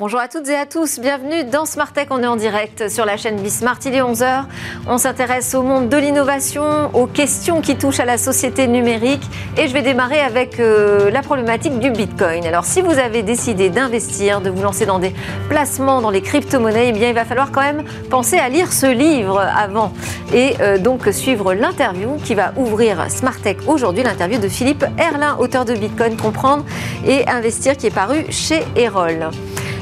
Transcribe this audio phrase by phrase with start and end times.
[0.00, 2.06] Bonjour à toutes et à tous, bienvenue dans Smart Tech.
[2.08, 3.80] On est en direct sur la chaîne Bismart.
[3.84, 4.44] Il est 11h.
[4.86, 9.20] On s'intéresse au monde de l'innovation, aux questions qui touchent à la société numérique.
[9.58, 12.46] Et je vais démarrer avec euh, la problématique du Bitcoin.
[12.46, 15.12] Alors, si vous avez décidé d'investir, de vous lancer dans des
[15.50, 18.86] placements dans les crypto-monnaies, eh bien, il va falloir quand même penser à lire ce
[18.86, 19.92] livre avant.
[20.32, 25.36] Et euh, donc suivre l'interview qui va ouvrir Smart Tech aujourd'hui, l'interview de Philippe Erlin,
[25.38, 26.64] auteur de Bitcoin Comprendre
[27.06, 29.28] et Investir, qui est paru chez Erol.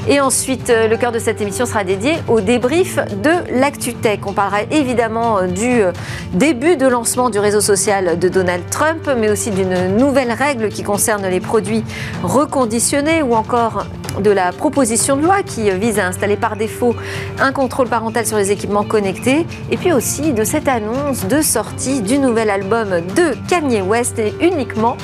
[0.07, 4.21] Et ensuite, euh, le cœur de cette émission sera dédié au débrief de l'ActuTech.
[4.25, 5.91] On parlera évidemment euh, du euh,
[6.33, 10.83] début de lancement du réseau social de Donald Trump, mais aussi d'une nouvelle règle qui
[10.83, 11.83] concerne les produits
[12.23, 13.85] reconditionnés ou encore
[14.19, 16.95] de la proposition de loi qui vise à installer par défaut
[17.39, 22.01] un contrôle parental sur les équipements connectés, et puis aussi de cette annonce de sortie
[22.01, 24.97] du nouvel album de Kanye West et uniquement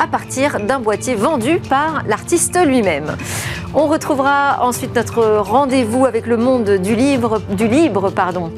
[0.00, 3.16] à partir d'un boîtier vendu par l'artiste lui-même.
[3.74, 8.50] On retrouvera ensuite notre rendez-vous avec le monde du livre, libre, pardon,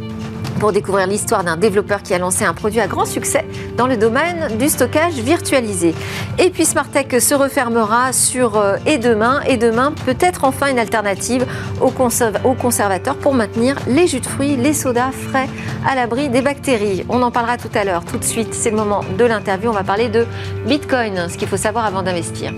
[0.63, 3.45] pour découvrir l'histoire d'un développeur qui a lancé un produit à grand succès
[3.77, 5.93] dans le domaine du stockage virtualisé.
[6.39, 11.47] Et puis Smartech se refermera sur euh, Et demain, et demain peut-être enfin une alternative
[11.81, 15.49] aux, conservateurs pour maintenir les jus de fruits, les sodas frais
[15.85, 17.05] à l'abri des bactéries.
[17.09, 18.05] On en parlera tout à l'heure.
[18.05, 19.69] Tout de suite, c'est le moment de l'interview.
[19.69, 20.27] On va parler de
[20.69, 22.53] Bitcoin, ce qu'il faut savoir avant d'investir.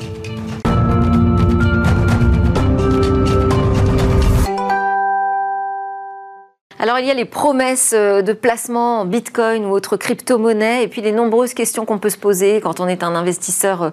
[6.84, 10.88] Alors il y a les promesses euh, de placement en Bitcoin ou autres crypto-monnaies et
[10.88, 13.90] puis les nombreuses questions qu'on peut se poser quand on est un investisseur euh,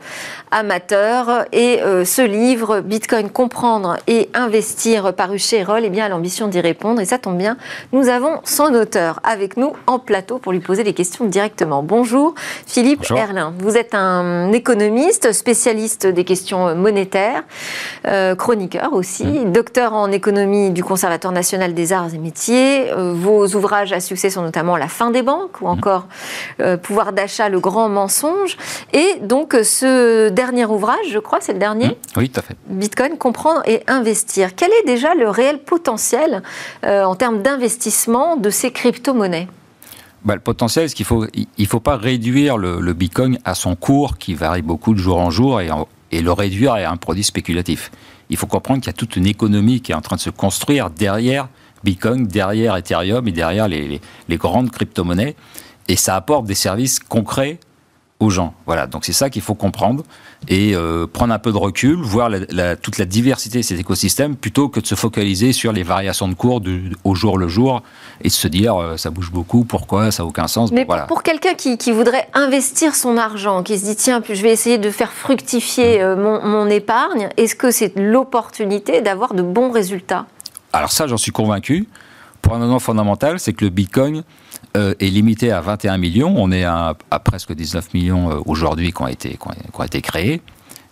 [0.52, 1.45] amateur.
[1.53, 6.50] Et euh, ce livre, Bitcoin comprendre et investir, paru chez Roll, eh bien, a l'ambition
[6.50, 7.00] d'y répondre.
[7.00, 7.56] Et ça tombe bien,
[7.94, 11.84] nous avons son auteur avec nous en plateau pour lui poser les questions directement.
[11.84, 12.36] Bonjour
[12.67, 13.53] Philippe Erlin.
[13.59, 17.44] Vous êtes un économiste, spécialiste des questions monétaires,
[18.38, 19.53] chroniqueur aussi, mmh.
[19.53, 24.30] docteur en économie du Conservatoire national des arts et métiers euh, vos ouvrages à succès
[24.30, 26.08] sont notamment La fin des banques ou encore
[26.59, 28.58] euh, Pouvoir d'achat, le grand mensonge.
[28.94, 32.18] Et donc ce dernier ouvrage, je crois, c'est le dernier mmh.
[32.18, 32.56] Oui, tout à fait.
[32.68, 34.56] Bitcoin, comprendre et investir.
[34.56, 36.44] Quel est déjà le réel potentiel
[36.86, 39.47] euh, en termes d'investissement de ces crypto-monnaies?
[40.24, 41.25] Bah, le potentiel, c'est qu'il faut,
[41.58, 45.31] il faut pas réduire le, Bitcoin à son cours qui varie beaucoup de jour en
[45.31, 45.70] jour et,
[46.12, 47.91] et le réduire à un produit spéculatif.
[48.30, 50.30] Il faut comprendre qu'il y a toute une économie qui est en train de se
[50.30, 51.50] construire derrière
[51.84, 55.36] Bitcoin, derrière Ethereum et derrière les, grandes crypto-monnaies.
[55.88, 57.59] Et ça apporte des services concrets
[58.22, 58.53] aux gens.
[58.68, 60.03] Voilà, donc c'est ça qu'il faut comprendre
[60.47, 62.30] et euh, prendre un peu de recul, voir
[62.81, 66.36] toute la diversité de cet écosystème plutôt que de se focaliser sur les variations de
[66.36, 66.62] cours
[67.03, 67.81] au jour le jour
[68.22, 70.72] et de se dire euh, ça bouge beaucoup, pourquoi, ça n'a aucun sens.
[70.72, 74.78] Mais pour quelqu'un qui, voudrait investir son argent, qui se dit tiens, je vais essayer
[74.78, 80.28] de faire fructifier euh, mon, mon épargne, est-ce que c'est l'opportunité d'avoir de bons résultats?
[80.74, 81.88] Alors ça, j'en suis convaincu.
[82.42, 84.24] Pour un raison fondamental, c'est que le Bitcoin
[84.76, 86.34] euh, est limité à 21 millions.
[86.38, 90.42] On est à, presque 19 millions euh, aujourd'hui qui, ont été, qui ont été créés.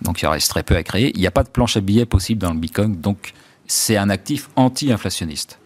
[0.02, 1.12] Donc il reste très peu à créer.
[1.16, 2.96] Il n'y a pas de planche à billets possible dans le Bitcoin.
[2.96, 3.34] Donc
[3.68, 5.60] c'est un actif anti-inflationniste.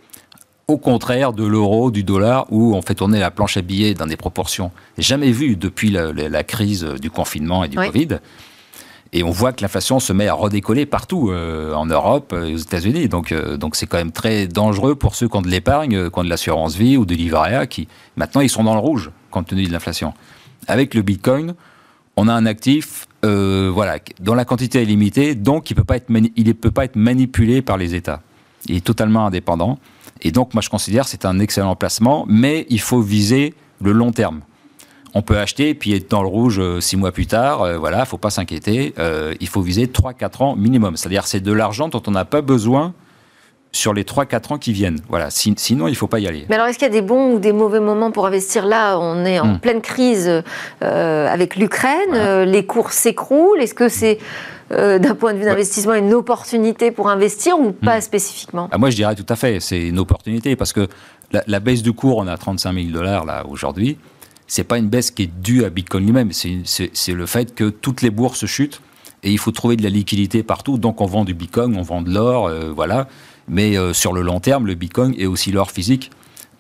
[0.68, 4.06] Au contraire de l'euro, du dollar, où on fait tourner la planche à billets dans
[4.06, 8.20] des proportions jamais vues depuis la, crise du confinement et du Covid.
[9.16, 12.58] Et on voit que l'inflation se met à redécoller partout, euh, en Europe et aux
[12.58, 13.08] États-Unis.
[13.08, 16.20] Donc, euh, donc c'est quand même très dangereux pour ceux qui ont de l'épargne, qui
[16.20, 19.12] ont de l'assurance vie ou de livret A, qui maintenant ils sont dans le rouge
[19.30, 20.14] compte tenu de l'inflation.
[20.68, 21.54] Avec le Bitcoin,
[22.16, 25.98] on a un actif, euh, voilà, dont la quantité est limitée, donc il peut pas
[25.98, 28.22] être il ne peut pas être manipulé par les États.
[28.68, 29.78] Il est totalement indépendant.
[30.22, 33.92] Et donc, moi, je considère que c'est un excellent placement, mais il faut viser le
[33.92, 34.42] long terme
[35.14, 37.62] on peut acheter puis être dans le rouge euh, six mois plus tard.
[37.62, 38.94] Euh, voilà, faut pas s'inquiéter.
[39.00, 40.98] Euh, il faut viser 3-4 ans minimum.
[40.98, 42.94] C'est-à-dire c'est de l'argent dont on n'a pas besoin
[43.72, 45.00] sur les 3-4 ans qui viennent.
[45.10, 45.30] Voilà.
[45.32, 46.46] sinon, il ne faut pas y aller.
[46.48, 48.68] Mais alors, est-ce qu'il y a des bons ou des mauvais moments pour investir?
[48.68, 49.60] Là, on est en hmm.
[49.60, 50.44] pleine crise
[50.80, 52.44] avec l'Ukraine.
[52.44, 53.60] les cours s'écroulent.
[53.60, 54.20] Est-ce que c'est,
[54.70, 58.02] d'un point de vue d'investissement, une opportunité pour investir ou pas hmm.
[58.02, 58.70] spécifiquement?
[58.72, 59.60] Ah, Moi, je dirais tout à fait.
[59.60, 60.88] C'est une opportunité parce que
[61.32, 63.98] la, la baisse du cours, on a 35 000 dollars là aujourd'hui
[64.54, 68.04] c'est pas une baisse qui est due à Bitcoin lui-même, c'est le fait que toutes
[68.04, 68.82] les bourses chutent
[69.24, 70.78] et il faut trouver de la liquidité partout.
[70.78, 73.08] Donc on vend du Bitcoin, on vend de l'or, euh, voilà.
[73.48, 76.12] Mais euh, sur le long terme, le Bitcoin et aussi l'or physique,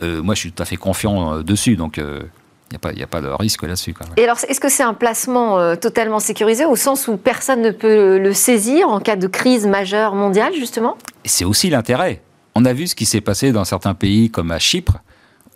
[0.01, 1.75] euh, moi je suis tout à fait confiant dessus.
[1.75, 3.93] Donc il n'y a, pas de risque là-dessus.
[4.17, 8.17] Et alors, est-ce que c'est un placement totalement sécurisé au sens où personne ne peut
[8.17, 10.97] le saisir en cas de crise majeure mondiale, justement?
[11.25, 12.23] C'est aussi l'intérêt.
[12.55, 14.97] On a vu ce qui s'est passé dans certains pays comme à Chypre,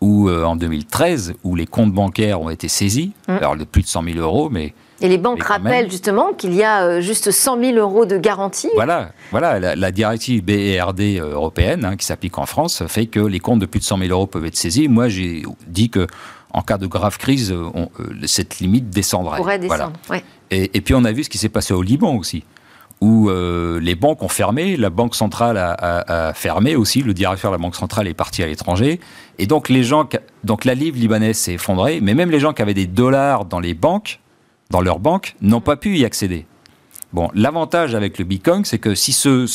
[0.01, 3.31] ou en 2013, où les comptes bancaires ont été saisis, mm.
[3.31, 6.63] alors de plus de 100 000 euros, mais et les banques rappellent justement qu'il y
[6.63, 8.69] a euh, juste 100 000 euros de garantie.
[8.75, 13.39] Voilà, voilà la, directive BERD euh, européenne hein, qui s'applique en France fait que les
[13.39, 14.87] comptes de plus de 100 000 euros peuvent être saisis.
[14.87, 16.07] Moi, j'ai dit que
[16.51, 17.69] en cas de grave crise, euh,
[18.25, 19.37] cette limite descendrait.
[19.37, 19.93] Pourrait descendre,
[20.49, 22.43] et, puis on a vu ce qui s'est passé au Liban aussi,
[23.01, 27.61] où les banques ont fermé, la banque centrale a, fermé aussi, le directeur de la
[27.61, 28.99] banque centrale est parti à l'étranger,
[29.37, 30.09] et donc les gens,
[30.43, 33.59] donc la livre libanaise s'est effondrée, mais même les gens qui avaient des dollars dans
[33.59, 34.19] les banques
[34.69, 36.45] dans leur banque n'ont pas pu y accéder.
[37.13, 39.45] Bon, l'avantage avec le Bitcoin, c'est que si ce,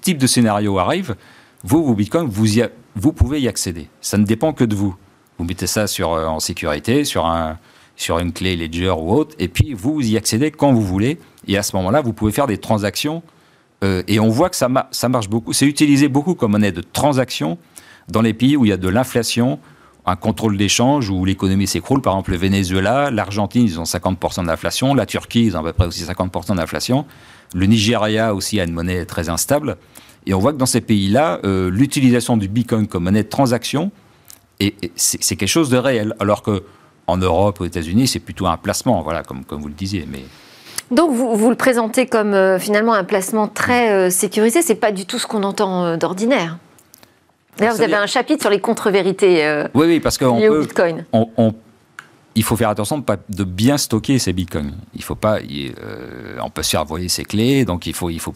[0.00, 1.16] type de scénario arrive,
[1.64, 3.88] vous, vous Bitcoin, vous, pouvez y accéder.
[4.00, 4.94] Ça ne dépend que de vous.
[5.38, 7.26] Vous mettez ça sur, euh, en sécurité, sur
[8.18, 11.18] une clé Ledger ou autre, et puis vous y accédez quand vous voulez.
[11.48, 13.22] Et à ce moment-là, vous pouvez faire des transactions.
[13.82, 15.52] Euh, et on voit que ça, marche beaucoup.
[15.52, 17.58] C'est utilisé beaucoup comme monnaie de transaction
[18.08, 19.58] dans les pays où il y a de l'inflation,
[20.06, 22.00] un contrôle d'échange où l'économie s'écroule.
[22.00, 24.94] Par exemple, le Venezuela, l'Argentine, ils ont 50% d'inflation.
[24.94, 27.06] La Turquie, ils ont à peu près aussi 50% d'inflation.
[27.54, 29.76] Le Nigeria aussi a une monnaie très instable.
[30.26, 33.90] Et on voit que dans ces pays-là, euh, l'utilisation du Bitcoin comme monnaie de transaction,
[34.94, 36.14] c'est quelque chose de réel.
[36.20, 36.62] Alors que
[37.08, 40.06] en Europe, aux États-Unis, c'est plutôt un placement, voilà, comme, comme vous le disiez.
[40.08, 40.22] Mais...
[40.92, 44.62] Donc vous, vous le présentez comme euh, finalement un placement très euh, sécurisé.
[44.62, 46.58] C'est pas du tout ce qu'on entend d'ordinaire.
[47.58, 51.04] D'ailleurs, vous avez un chapitre sur les contre-vérités euh, oui, oui, parce qu'on peut, Bitcoin.
[52.34, 54.72] il faut faire attention de, pas, de bien stocker ces bitcoins.
[54.94, 58.20] Il faut pas, euh, on peut se faire voler ses clés, donc il faut, il
[58.20, 58.32] faut,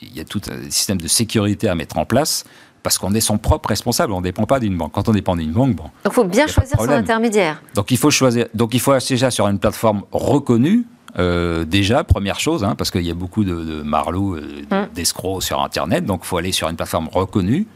[0.00, 2.44] il y a tout un système de sécurité à mettre en place
[2.84, 4.92] parce qu'on est son propre responsable, on ne dépend pas d'une banque.
[4.92, 5.84] Quand on dépend d'une banque, bon.
[5.84, 7.62] Donc il faut bien choisir son intermédiaire.
[7.74, 10.84] Donc il faut choisir, donc il faut déjà sur une plateforme reconnue.
[11.18, 14.88] Euh, déjà, première chose, hein, parce qu'il y a beaucoup de, de marlots, hum.
[14.94, 17.66] d'escrocs sur Internet, donc il faut aller sur une plateforme reconnue.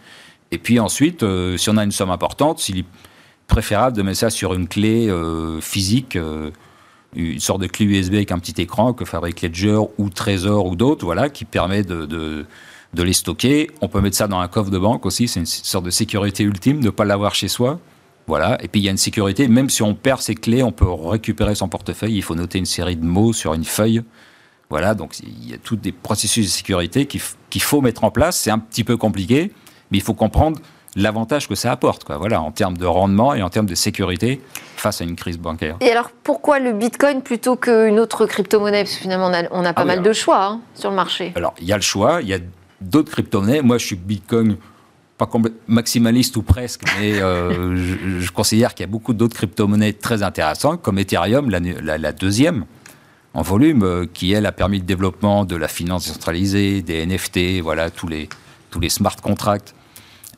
[0.51, 2.85] Et puis ensuite, euh, si on a une somme importante, s'il est
[3.49, 6.51] préférable de mettre ça sur une clé euh, physique, euh,
[7.15, 10.77] une sorte de clé USB avec un petit écran que fabrique Ledger ou Trésor ou
[10.77, 12.47] d'autres, voilà, qui permet de, de,
[13.03, 13.71] les stocker.
[13.81, 16.45] On peut mettre ça dans un coffre de banque aussi, c'est une sorte de sécurité
[16.45, 17.79] ultime de ne pas l'avoir chez soi.
[18.27, 18.59] Voilà.
[18.63, 20.91] Et puis il y a une sécurité, même si on perd ses clés, on peut
[20.91, 22.17] récupérer son portefeuille.
[22.17, 24.03] Il faut noter une série de mots sur une feuille.
[24.69, 28.37] Voilà, donc il y a tous des processus de sécurité qu'il faut mettre en place.
[28.37, 29.53] C'est un petit peu compliqué,
[29.91, 30.59] mais il faut comprendre
[30.97, 32.17] l'avantage que ça apporte, quoi.
[32.17, 34.41] Voilà, en termes de rendement et en termes de sécurité
[34.77, 35.77] face à une crise bancaire.
[35.81, 38.83] Et alors, pourquoi le Bitcoin plutôt qu'une autre crypto-monnaie?
[38.83, 41.33] Parce que finalement, on a, pas ah mal de choix hein, sur le marché.
[41.37, 42.39] Alors, il y a le choix, il y a
[42.81, 43.63] d'autres crypto-monnaies.
[43.63, 44.57] Moi, je suis Bitcoin
[45.19, 45.29] pas
[45.67, 50.83] maximaliste ou presque, mais euh, je, considère qu'il y a beaucoup d'autres crypto-monnaies très intéressantes,
[50.83, 52.67] comme Ethereum, la, deuxième
[53.33, 57.63] en volume, euh, qui elle a permis le développement de la finance décentralisée, des NFT,
[57.63, 58.29] voilà tous les
[58.71, 59.75] tous les smart contracts.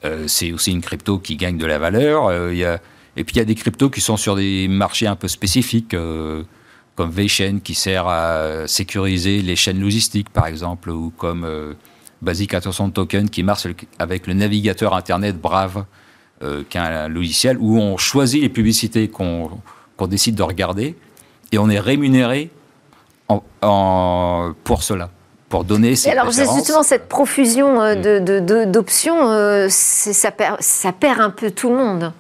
[0.05, 2.31] Euh, c'est aussi une crypto qui gagne de la valeur.
[2.31, 5.97] Et puis il y a des cryptos qui sont sur des marchés un peu spécifiques,
[6.95, 11.45] comme VeChain qui sert à sécuriser les chaînes logistiques, par exemple, ou comme
[12.23, 13.67] Basic Attention Token qui marche
[13.99, 15.85] avec le navigateur Internet Brave,
[16.41, 19.61] qui est un logiciel où on choisit les publicités qu'on
[20.09, 20.97] décide de regarder
[21.53, 22.51] et on est rémunéré
[23.29, 25.11] en, pour cela
[25.49, 31.31] pour donner ces alors justement cette profusion euh, d'options, euh, ça, perd, ça perd un
[31.31, 32.13] peu tout le monde.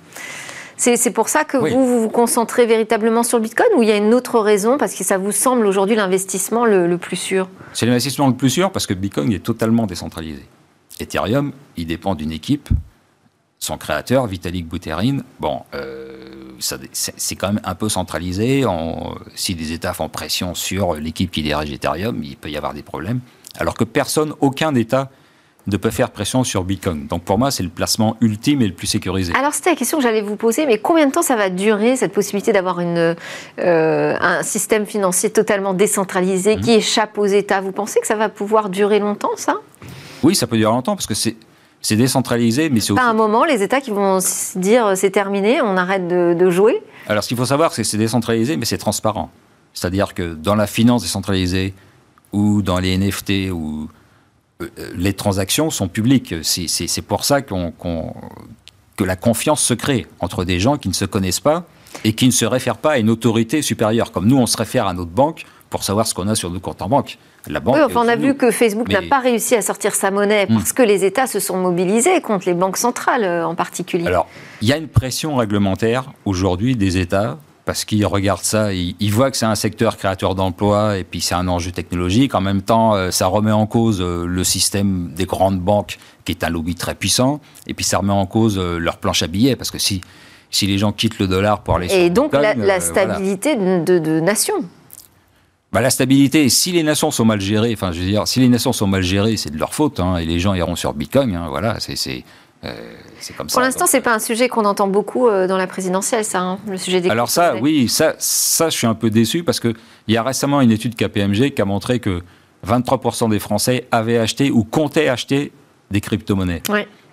[0.78, 3.96] C'est pour ça que vous, vous concentrez véritablement sur le Bitcoin ou il y a
[3.96, 7.48] une autre raison parce que ça vous semble aujourd'hui l'investissement le, plus sûr?
[7.72, 10.46] C'est l'investissement le plus sûr parce que Bitcoin est totalement décentralisé.
[11.00, 12.68] Ethereum, il dépend d'une équipe.
[13.58, 18.64] Son créateur, Vitalik Buterin, bon, euh, c'est quand même un peu centralisé.
[19.34, 22.82] si des États font pression sur l'équipe qui dirige Ethereum, il peut y avoir des
[22.82, 23.20] problèmes.
[23.58, 25.10] Alors que personne, aucun État
[25.68, 27.06] ne peut faire pression sur Bitcoin.
[27.06, 29.32] Donc pour moi, c'est le placement ultime et le plus sécurisé.
[29.34, 31.96] Alors c'était la question que j'allais vous poser, mais combien de temps ça va durer
[31.96, 33.14] cette possibilité d'avoir euh,
[33.58, 36.60] un système financier totalement décentralisé mmh.
[36.60, 37.60] qui échappe aux États?
[37.60, 39.56] Vous pensez que ça va pouvoir durer longtemps, ça?
[40.22, 41.36] Oui, ça peut durer longtemps parce que c'est
[41.80, 45.10] c'est décentralisé, mais c'est Pas un moment, les États qui vont se dire euh, c'est
[45.10, 46.82] terminé, on arrête de, jouer?
[47.08, 49.30] Alors, ce qu'il faut savoir, c'est que c'est décentralisé, mais c'est transparent.
[49.74, 51.74] C'est-à-dire que dans la finance décentralisée
[52.32, 53.88] ou dans les NFT, ou
[54.94, 56.34] les transactions sont publiques.
[56.42, 57.72] C'est pour ça qu'on
[58.96, 61.66] que la confiance se crée entre des gens qui ne se connaissent pas
[62.02, 64.10] et qui ne se réfèrent pas à une autorité supérieure.
[64.10, 66.58] Comme nous, on se réfère à notre banque pour savoir ce qu'on a sur nos
[66.58, 67.16] comptes en banque
[67.48, 70.54] oui, enfin, on a vu que Facebook n'a pas réussi à sortir sa monnaie hmm.
[70.54, 74.06] parce que les États se sont mobilisés contre les banques centrales euh, en particulier.
[74.06, 74.26] Alors,
[74.60, 79.30] il y a une pression réglementaire aujourd'hui des États parce qu'ils regardent ça, ils, voient
[79.30, 82.34] que c'est un secteur créateur d'emplois et puis c'est un enjeu technologique.
[82.34, 86.32] En même temps, euh, ça remet en cause euh, le système des grandes banques qui
[86.32, 89.54] est un lobby très puissant et puis ça remet en cause leur planche à billets
[89.54, 90.00] parce que si
[90.50, 93.98] si les gens quittent le dollar pour aller sur Et donc la, la stabilité de,
[93.98, 94.54] de, nation.
[95.70, 98.48] Bah, la stabilité, si les nations sont mal gérées, enfin je veux dire, si les
[98.48, 101.34] nations sont mal gérées, c'est de leur faute, hein, et les gens iront sur Bitcoin,
[101.34, 102.24] hein, voilà, c'est
[102.64, 102.74] euh,
[103.36, 103.46] comme.
[103.46, 106.58] Pour l'instant, c'est pas un sujet qu'on entend beaucoup euh, dans la présidentielle, ça, hein,
[106.68, 107.08] le sujet des.
[107.08, 109.74] Alors ça, oui, ça, ça, je suis un peu déçu parce que
[110.06, 112.22] il y a récemment une étude KPMG qui a montré que
[112.66, 115.52] 23% des Français avaient acheté ou comptaient acheter
[115.90, 116.62] des crypto-monnaies.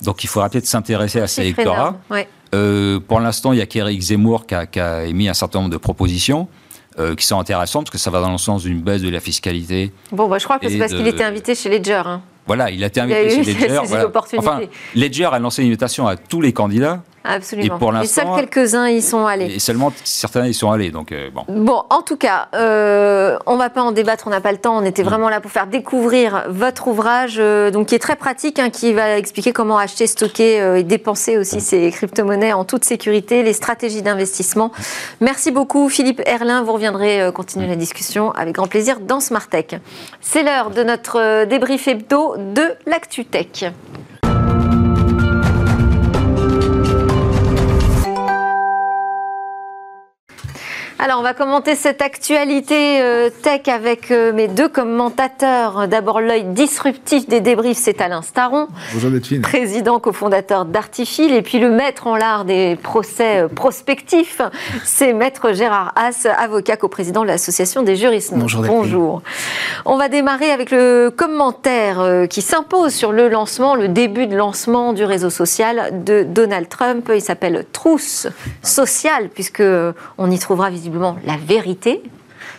[0.01, 1.97] Donc il faudra peut-être s'intéresser à ces électorats.
[2.53, 5.59] Euh, pour l'instant, il y a qu'Éric Zemmour qui a, qui a, émis un certain
[5.59, 6.47] nombre de propositions.
[6.97, 9.19] Euh, qui sont intéressantes parce que ça va dans le sens d'une baisse de la
[9.19, 9.91] fiscalité.
[10.13, 12.03] Bon, bah, je crois que c'est parce qu'il était invité chez Ledger.
[12.05, 12.21] Hein.
[12.47, 13.79] Voilà, il a été invité chez Ledger.
[13.85, 14.11] Voilà.
[14.37, 14.61] Enfin,
[14.93, 17.01] Ledger a lancé une invitation à tous les candidats.
[17.25, 17.75] Absolument.
[17.75, 19.55] Et pour l'instant, seuls quelques-uns y sont allés.
[19.55, 20.91] Et seulement certains y sont allés.
[20.91, 21.43] Donc euh, bon.
[21.47, 24.77] Bon, en tout cas, euh, on va pas en débattre, on n'a pas le temps.
[24.77, 25.07] On était mm.
[25.07, 28.93] vraiment là pour faire découvrir votre ouvrage, euh, donc qui est très pratique, hein, qui
[28.93, 34.01] va expliquer comment acheter, stocker et dépenser aussi ces crypto-monnaies en toute sécurité, les stratégies
[34.01, 34.71] d'investissement.
[35.21, 36.63] Merci beaucoup, Philippe Erlin.
[36.63, 39.79] Vous reviendrez continuer la discussion avec grand plaisir dans Smart Tech.
[40.21, 43.65] C'est l'heure de notre débrief hebdo de l'ActuTech.
[50.97, 55.89] Alors, on va commenter cette actualité euh, tech avec euh, mes deux commentateurs.
[55.89, 58.69] D'abord, l'œil disruptif des débriefs, c'est Alain Staron.
[58.93, 59.11] Bonjour
[59.41, 61.33] Président cofondateur d'Artifil.
[61.33, 64.39] Et puis, le maître en l'art des procès euh, prospectifs,
[64.85, 68.31] c'est maître Gérard Haas, avocat co-président de l'Association des juristes.
[68.33, 68.63] Bonjour.
[68.63, 69.21] Bonjour.
[69.83, 74.93] On va démarrer avec le commentaire qui s'impose sur le lancement, le début de lancement
[74.93, 77.11] du réseau social de Donald Trump.
[77.13, 78.27] Il s'appelle Trousse
[78.63, 79.63] sociale, puisque
[80.17, 80.84] on y trouvera visiblement
[81.25, 82.01] la vérité.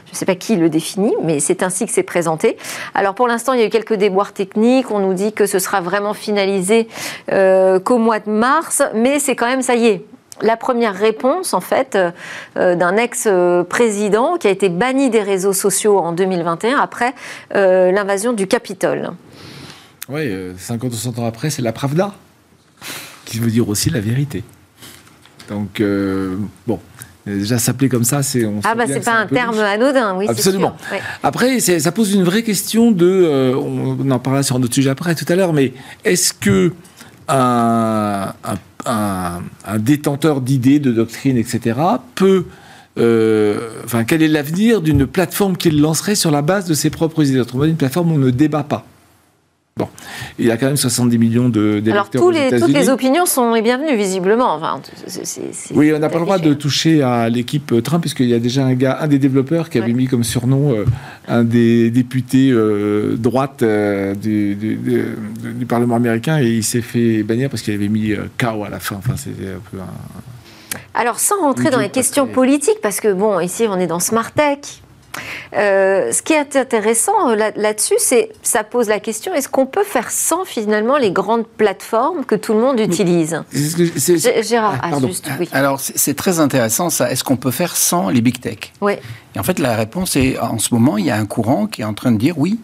[0.06, 2.56] Je ne sais pas qui le définit, mais c'est ainsi que c'est présenté.
[2.94, 4.90] Alors pour l'instant, il y a eu quelques déboires techniques.
[4.90, 6.88] On nous dit que ce sera vraiment finalisé
[7.32, 10.04] euh, qu'au mois de mars, mais c'est quand même, ça y est,
[10.42, 11.96] la première réponse, en fait,
[12.56, 17.14] euh, d'un ex-président qui a été banni des réseaux sociaux en 2021 après
[17.54, 19.10] euh, l'invasion du Capitole.
[20.08, 22.12] Oui, 50 ou 100 ans après, c'est la Pravda,
[23.24, 24.44] qui veut dire aussi la vérité.
[25.48, 25.82] Donc,
[26.66, 26.80] bon,
[27.26, 28.48] Déjà s'appeler comme ça, c'est.
[28.62, 30.26] Ah bah c'est pas un, terme anodin, oui.
[30.28, 30.76] Absolument.
[31.24, 33.06] Après, ça pose une vraie question de.
[33.06, 35.72] Euh, on en parlera sur notre sujet après tout à l'heure, mais
[36.04, 36.72] est-ce que
[37.28, 38.32] un,
[39.78, 41.80] détenteur d'idées, de doctrines, etc.,
[42.14, 42.44] peut
[42.98, 47.28] euh, enfin, quel est l'avenir d'une plateforme qu'il lancerait sur la base de ses propres
[47.28, 47.40] idées?
[47.40, 48.86] Autrement dit, une plateforme où on ne débat pas.
[49.78, 49.90] Bon,
[50.38, 53.52] il y a quand même 70 millions d'électeurs Alors, tous les, toutes les opinions sont
[53.52, 54.54] les bienvenues, visiblement.
[54.54, 54.80] Enfin,
[55.74, 58.64] oui, on n'a pas le droit de toucher à l'équipe Trump, puisqu'il y a déjà
[58.64, 60.86] un gars, un des développeurs qui avait mis comme surnom euh,
[61.28, 67.50] un des députés euh, droite euh, du, du, Parlement américain, et il s'est fait bannir
[67.50, 68.96] parce qu'il avait mis KO à la fin.
[68.96, 70.78] Enfin, c'était un peu un...
[70.94, 74.32] Alors, sans rentrer dans les questions politiques, parce que, bon, ici, on est dans Smart
[74.32, 74.80] Tech,
[75.54, 79.84] euh, ce qui est intéressant euh, là-dessus, c'est ça pose la question est-ce qu'on peut
[79.84, 85.48] faire sans finalement les grandes plateformes que tout le monde utilise Gérard, ah, juste, oui.
[85.52, 87.10] Alors c'est très intéressant ça.
[87.10, 88.72] Est-ce qu'on peut faire sans les big tech?
[88.80, 88.94] Oui.
[89.34, 91.82] Et en fait, la réponse est en ce moment, il y a un courant qui
[91.82, 92.58] est en train de dire oui.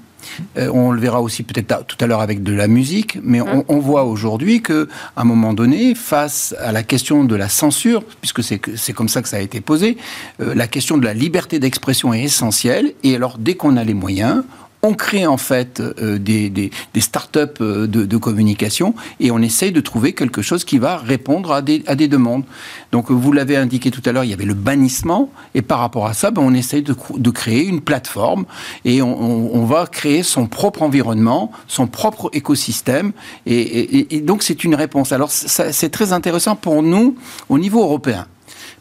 [0.57, 3.65] Euh, on le verra aussi peut-être tout à l'heure avec de la musique, mais on,
[3.69, 8.03] on, voit aujourd'hui que, à un moment donné, face à la question de la censure,
[8.21, 9.97] puisque c'est comme ça que ça a été posé,
[10.41, 12.93] euh, la question de la liberté d'expression est essentielle.
[13.03, 14.43] Et alors, dès qu'on a les moyens,
[14.85, 19.39] on crée en fait euh, des, des, des start-up euh, de, de, communication et on
[19.39, 22.43] essaye de trouver quelque chose qui va répondre à des, à des demandes.
[22.91, 26.07] Donc vous l'avez indiqué tout à l'heure, il y avait le bannissement et par rapport
[26.07, 28.45] à ça, ben, on essaye de, de, créer une plateforme
[28.85, 33.13] et on, on, va créer son propre environnement, son propre écosystème
[33.47, 35.13] et, et, et donc c'est une réponse.
[35.13, 37.15] Alors c'est très intéressant pour nous
[37.49, 38.27] au niveau européen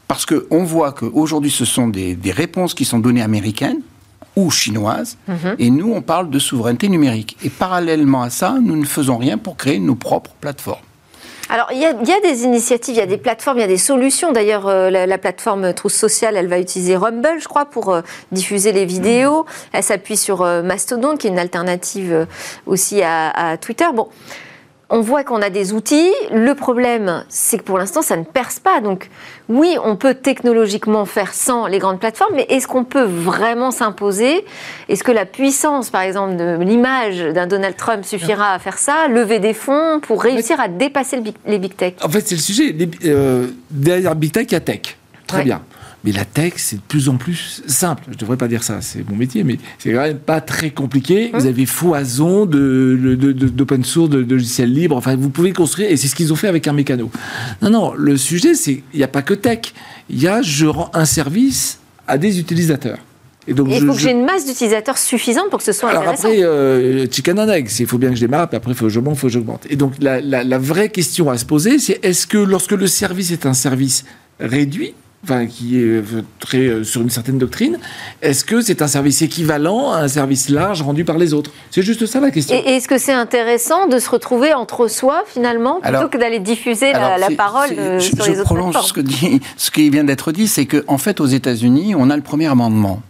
[0.08, 3.81] parce qu'on voit qu'aujourd'hui ce sont des, des réponses qui sont données américaines
[4.36, 5.18] ou chinoise.
[5.60, 7.38] Et nous, on parle de souveraineté numérique.
[7.44, 10.82] Et parallèlement à ça, nous ne faisons rien pour créer nos propres plateformes.
[11.50, 13.78] Alors, il y, a, des initiatives, il y a des plateformes, il y a des
[13.78, 14.32] solutions.
[14.32, 18.72] D'ailleurs, euh, la, plateforme Trousse Sociale, elle va utiliser Rumble, je crois, pour euh, diffuser
[18.72, 19.46] les vidéos.
[19.74, 22.26] Elle s'appuie sur euh, Mastodon, qui est une alternative
[22.68, 23.88] aussi à, à Twitter.
[23.94, 24.08] Bon,
[24.90, 26.14] on voit qu'on a des outils.
[26.32, 28.80] Le problème, c'est que pour l'instant, ça ne perce pas.
[28.80, 29.10] Donc,
[29.51, 34.46] oui, on peut technologiquement faire sans les grandes plateformes, mais est-ce qu'on peut vraiment s'imposer?
[34.88, 39.08] Est-ce que la puissance, par exemple, de l'image d'un Donald Trump suffira à faire ça
[39.10, 41.93] Lever des fonds pour réussir à dépasser les big tech?
[42.01, 42.75] En fait, c'est le sujet.
[43.05, 44.98] Euh, derrière big tech, il y a tech.
[45.27, 45.62] Très bien.
[46.03, 48.03] Mais la tech, c'est de plus en plus simple.
[48.08, 50.72] Je ne devrais pas dire ça, c'est mon métier, mais c'est quand même pas très
[50.72, 51.31] compliqué.
[51.34, 54.98] Vous avez foison de, d'open source, de, logiciels libres.
[54.98, 57.12] Enfin, vous pouvez construire, et c'est ce qu'ils ont fait avec un mécano.
[57.62, 59.74] Non, non, le sujet, c'est il n'y a pas que tech.
[60.10, 62.98] Il y a je rends un service à des utilisateurs.
[63.48, 66.08] Et donc, il faut que j'ai une masse d'utilisateurs suffisante pour que ce soit Alors
[66.08, 68.88] après, euh, chicken and egg, il faut bien que je démarre, puis après, il faut
[68.88, 69.65] que il faut que j'augmente.
[69.70, 73.31] Et donc, la, la, vraie question à se poser, c'est est-ce que lorsque le service
[73.31, 74.05] est un service
[74.39, 74.93] réduit,
[75.24, 76.04] enfin, qui est euh,
[76.40, 77.78] très euh, sur une certaine doctrine,
[78.22, 81.51] est-ce que c'est un service équivalent à un service large rendu par les autres?
[81.70, 82.56] C'est juste ça la question.
[82.56, 86.92] Et est-ce que c'est intéressant de se retrouver entre soi finalement plutôt que d'aller diffuser
[86.94, 87.70] la, parole
[88.01, 90.98] sur les autres prolonge ce, que dit, ce qui vient d'être dit, c'est qu'en en
[90.98, 93.01] fait aux États-Unis, on a le premier amendement.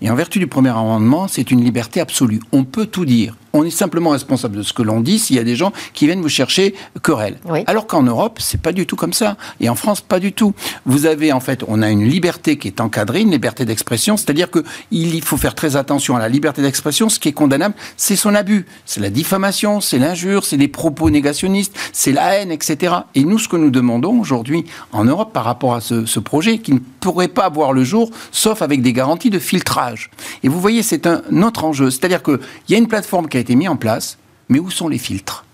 [0.00, 2.40] Et en vertu du premier amendement, c'est une liberté absolue.
[2.52, 3.36] On peut tout dire.
[3.58, 6.06] On est simplement responsable de ce que l'on dit s'il y a des gens qui
[6.06, 7.38] viennent vous chercher querelle.
[7.66, 9.36] Alors qu'en Europe, c'est pas du tout comme ça.
[9.58, 10.54] Et en France, pas du tout.
[10.86, 14.16] Vous avez, en fait, on a une liberté qui est encadrée, une liberté d'expression.
[14.16, 17.08] C'est-à-dire qu'il faut faire très attention à la liberté d'expression.
[17.08, 18.64] Ce qui est condamnable, c'est son abus.
[18.86, 22.94] C'est la diffamation, c'est l'injure, c'est les propos négationnistes, c'est la haine, etc.
[23.16, 26.58] Et nous, ce que nous demandons aujourd'hui en Europe par rapport à ce, ce projet,
[26.58, 30.10] qui ne pourrait pas voir le jour, sauf avec des garanties de filtrage.
[30.44, 31.90] Et vous voyez, c'est un autre enjeu.
[31.90, 32.38] C'est-à-dire qu'il
[32.68, 35.44] y a une plateforme qui a été mise en place, mais où sont les filtres?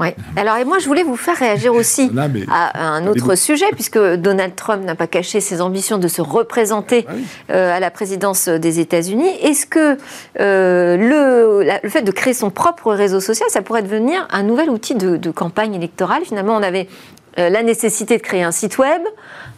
[0.00, 0.08] Oui.
[0.36, 2.10] Alors, et moi, je voulais vous faire réagir aussi
[2.50, 7.06] à un autre sujet, puisque Donald Trump n'a pas caché ses ambitions de se représenter
[7.08, 7.12] ah
[7.52, 9.30] euh, à la présidence des États-Unis.
[9.42, 9.98] Est-ce que
[10.40, 14.70] euh, le, le, fait de créer son propre réseau social, ça pourrait devenir un nouvel
[14.70, 16.22] outil de, de campagne électorale?
[16.24, 16.88] Finalement, on avait
[17.38, 19.02] euh, la nécessité de créer un site web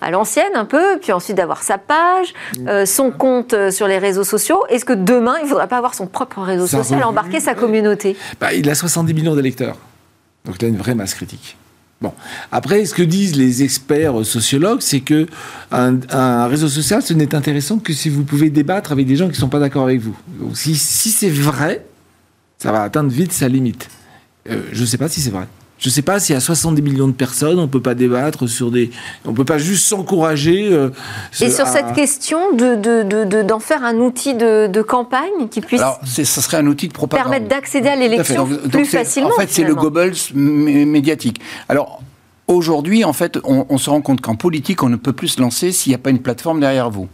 [0.03, 2.35] à l'ancienne un peu, puis ensuite d'avoir sa page,
[2.67, 4.63] euh, son compte euh, sur les réseaux sociaux.
[4.69, 8.17] Est-ce que demain, il ne faudra pas avoir son propre réseau social, embarquer sa communauté?
[8.41, 9.77] Bah, Il a 70 millions d'électeurs.
[10.45, 11.57] Donc il a une vraie masse critique.
[12.01, 12.13] Bon.
[12.51, 15.27] Après, ce que disent les experts sociologues, c'est que
[15.71, 19.35] un, réseau social, ce n'est intéressant que si vous pouvez débattre avec des gens qui
[19.35, 20.17] ne sont pas d'accord avec vous.
[20.41, 21.87] Donc, si, c'est vrai,
[22.59, 23.89] ça va atteindre vite sa limite.
[24.47, 25.47] je ne sais pas si c'est vrai.
[25.83, 27.97] Je ne sais pas s'il y a 70 millions de personnes, on ne peut pas
[27.97, 28.93] débattre sur des...
[29.25, 30.69] On ne peut pas juste s'encourager.
[30.73, 30.91] Euh,
[31.41, 35.81] et sur cette question d'en de, de, faire un outil de, campagne qui puisse...
[35.81, 37.33] Alors, ce serait un outil de propagande.
[37.33, 39.31] Permettre d'accéder à l'élection plus facilement.
[39.31, 41.41] En fait, c'est le Goebbels médiatique.
[41.69, 42.01] Alors,
[42.47, 45.41] aujourd'hui, en fait, on, on se rend compte qu'en politique, on ne peut plus se
[45.41, 47.09] lancer s'il n'y a pas une plateforme derrière vous.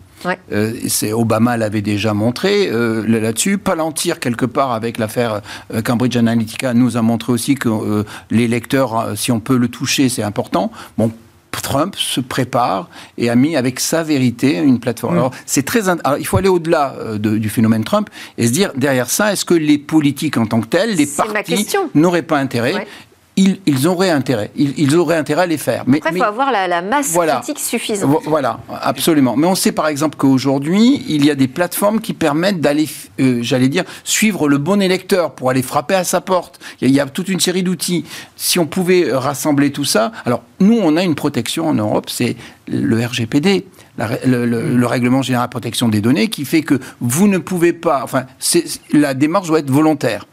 [0.52, 3.58] Euh, c'est Obama l'avait déjà montré euh, là-dessus.
[3.58, 5.40] Palantir quelque part avec l'affaire
[5.72, 10.08] euh, Cambridge Analytica nous a montré aussi que les lecteurs, si on peut le toucher,
[10.08, 10.72] c'est important.
[10.96, 11.12] Bon,
[11.62, 15.14] Trump se prépare et a mis avec sa vérité une plateforme.
[15.14, 15.18] Mm.
[15.18, 15.80] Alors, c'est très.
[16.18, 19.76] il faut aller au-delà du phénomène Trump et se dire derrière ça, est-ce que les
[19.76, 22.86] politiques en tant que tels, les partis, n'auraient pas intérêt
[23.38, 24.50] ils, auraient intérêt.
[24.56, 25.84] Ils, auraient intérêt à les faire.
[25.86, 28.22] Mais, Après, il faut avoir la, masse critique suffisante.
[28.24, 29.36] Voilà, absolument.
[29.36, 32.88] Mais on sait par exemple qu'aujourd'hui, il y a des plateformes qui permettent d'aller,
[33.20, 36.58] euh, j'allais dire, suivre le bon électeur pour aller frapper à sa porte.
[36.80, 38.04] Il y a, toute une série d'outils.
[38.36, 42.36] Si on pouvait rassembler tout ça, alors nous, on a une protection en Europe, c'est
[42.66, 43.66] le RGPD
[43.98, 48.00] le, règlement général de protection des données qui fait que vous ne pouvez pas.
[48.04, 48.24] Enfin,
[48.92, 50.26] la démarche doit être volontaire.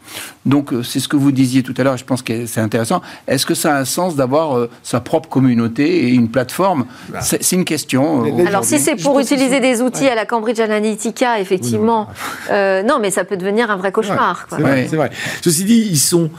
[0.44, 3.02] Donc, euh, c'est ce que vous disiez tout à l'heure, je pense que c'est intéressant.
[3.26, 6.86] Est-ce que ça a un sens d'avoir euh, sa propre communauté et une plateforme?
[7.08, 7.20] Bah.
[7.20, 8.24] C'est une question.
[8.24, 12.08] Euh, Alors, si c'est pour utiliser des outils à la Cambridge Analytica, effectivement,
[12.50, 12.98] non.
[13.00, 14.46] mais ça peut devenir un vrai cauchemar.
[14.50, 15.10] c'est vrai, vrai.
[15.42, 16.30] Ceci dit, ils sont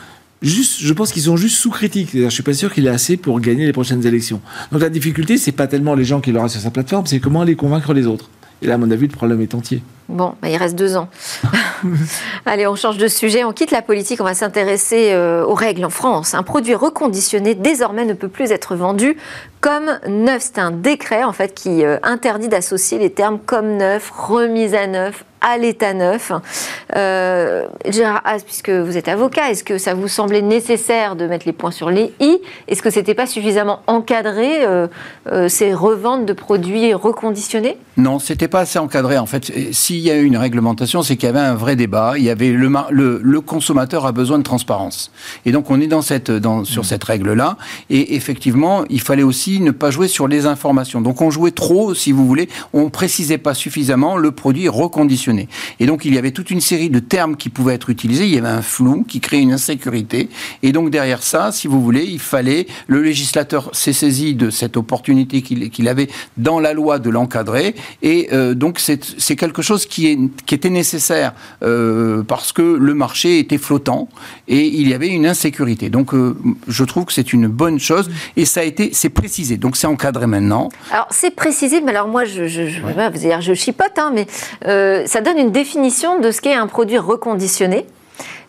[0.41, 2.09] Je pense qu'ils sont juste sous critique.
[2.13, 4.39] Je suis pas sûr qu'il ait assez pour gagner les prochaines élections.
[4.71, 7.41] Donc la difficulté, c'est pas tellement les gens qui l'aura sur sa plateforme, c'est comment
[7.41, 8.29] aller convaincre les autres.
[8.61, 9.81] Et là, à mon avis, le problème est entier.
[10.09, 11.09] Bon, bah, il reste deux ans.
[12.45, 15.83] Allez, on change de sujet, on quitte la politique, on va s'intéresser euh, aux règles
[15.83, 16.33] en France.
[16.33, 19.17] Un produit reconditionné désormais ne peut plus être vendu
[19.59, 20.43] comme neuf.
[20.43, 24.87] C'est un décret en fait qui euh, interdit d'associer les termes comme neuf, remise à
[24.87, 26.31] neuf, à l'état neuf.
[26.95, 31.53] Euh, Gérard puisque vous êtes avocat, est-ce que ça vous semblait nécessaire de mettre les
[31.53, 32.39] points sur les i?
[32.67, 34.87] Est-ce que c'était pas suffisamment encadré euh,
[35.31, 37.77] euh, ces reventes de produits reconditionnés?
[37.97, 39.17] Non, c'était pas assez encadré.
[39.17, 39.51] En fait,
[39.97, 42.13] s'il y a eu une réglementation, c'est qu'il y avait un vrai débat.
[42.17, 45.11] Il y avait le, le, le, consommateur a besoin de transparence.
[45.45, 47.57] Et donc on est dans cette, dans, sur cette règle-là.
[47.89, 51.01] Et effectivement, il fallait aussi ne pas jouer sur les informations.
[51.01, 52.47] Donc on jouait trop, si vous voulez.
[52.73, 54.87] On précisait pas suffisamment le produit reconditionné.
[54.87, 55.47] reconditionné.
[55.79, 58.25] Et donc, il y avait toute une série de termes qui pouvaient être utilisés.
[58.25, 60.29] Il y avait un flou qui créait une insécurité.
[60.61, 64.77] Et donc, derrière ça, si vous voulez, il fallait, le législateur s'est saisi de cette
[64.77, 67.75] opportunité qu'il avait dans la loi de l'encadrer.
[68.03, 72.93] Et euh, donc, c'est quelque chose qui, est, qui était nécessaire euh, parce que le
[72.93, 74.09] marché était flottant
[74.47, 75.89] et il y avait une insécurité.
[75.89, 76.35] Donc, euh,
[76.67, 79.57] je trouve que c'est une bonne chose et ça a été, c'est précisé.
[79.57, 80.69] Donc, c'est encadré maintenant.
[80.91, 84.27] Alors, c'est précisé, mais alors moi, je, je, je, dire, je chipote, hein, mais
[85.07, 87.85] ça donne une définition de ce qu'est un produit reconditionné.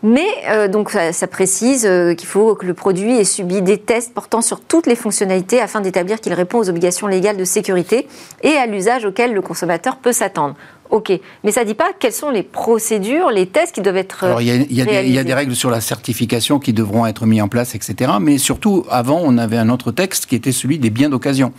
[0.02, 4.14] Mais euh, donc ça, précise euh, qu'il faut que le produit ait subi des tests
[4.14, 8.06] portant sur toutes les fonctionnalités afin d'établir qu'il répond aux obligations légales de sécurité
[8.42, 10.54] et à l'usage auquel le consommateur peut s'attendre.
[10.90, 11.12] Ok,
[11.44, 14.24] mais ça ne dit pas quelles sont les procédures, les tests qui doivent être.
[14.24, 17.74] Alors, il y, a, des, règles sur la certification qui devront être mises en place,
[17.74, 18.12] etc.
[18.20, 21.52] Mais surtout, avant, on avait un autre texte qui était celui des biens d'occasion.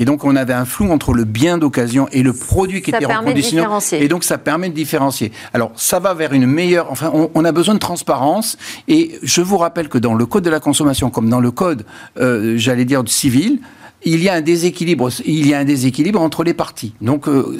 [0.00, 3.06] Et donc, on avait un flou entre le bien d'occasion et le produit qui était
[3.06, 3.66] reconditionné.
[3.92, 5.32] Et donc, ça permet de différencier.
[5.54, 6.90] Alors, ça va vers une meilleure.
[6.90, 8.58] Enfin, on, a besoin de transparence.
[8.86, 11.86] Et je vous rappelle que dans le code de la consommation, comme dans le code,
[12.18, 13.60] euh, j'allais dire, civil,
[14.04, 16.94] il y a un déséquilibre, il y a un déséquilibre entre les parties.
[17.00, 17.58] Donc, euh,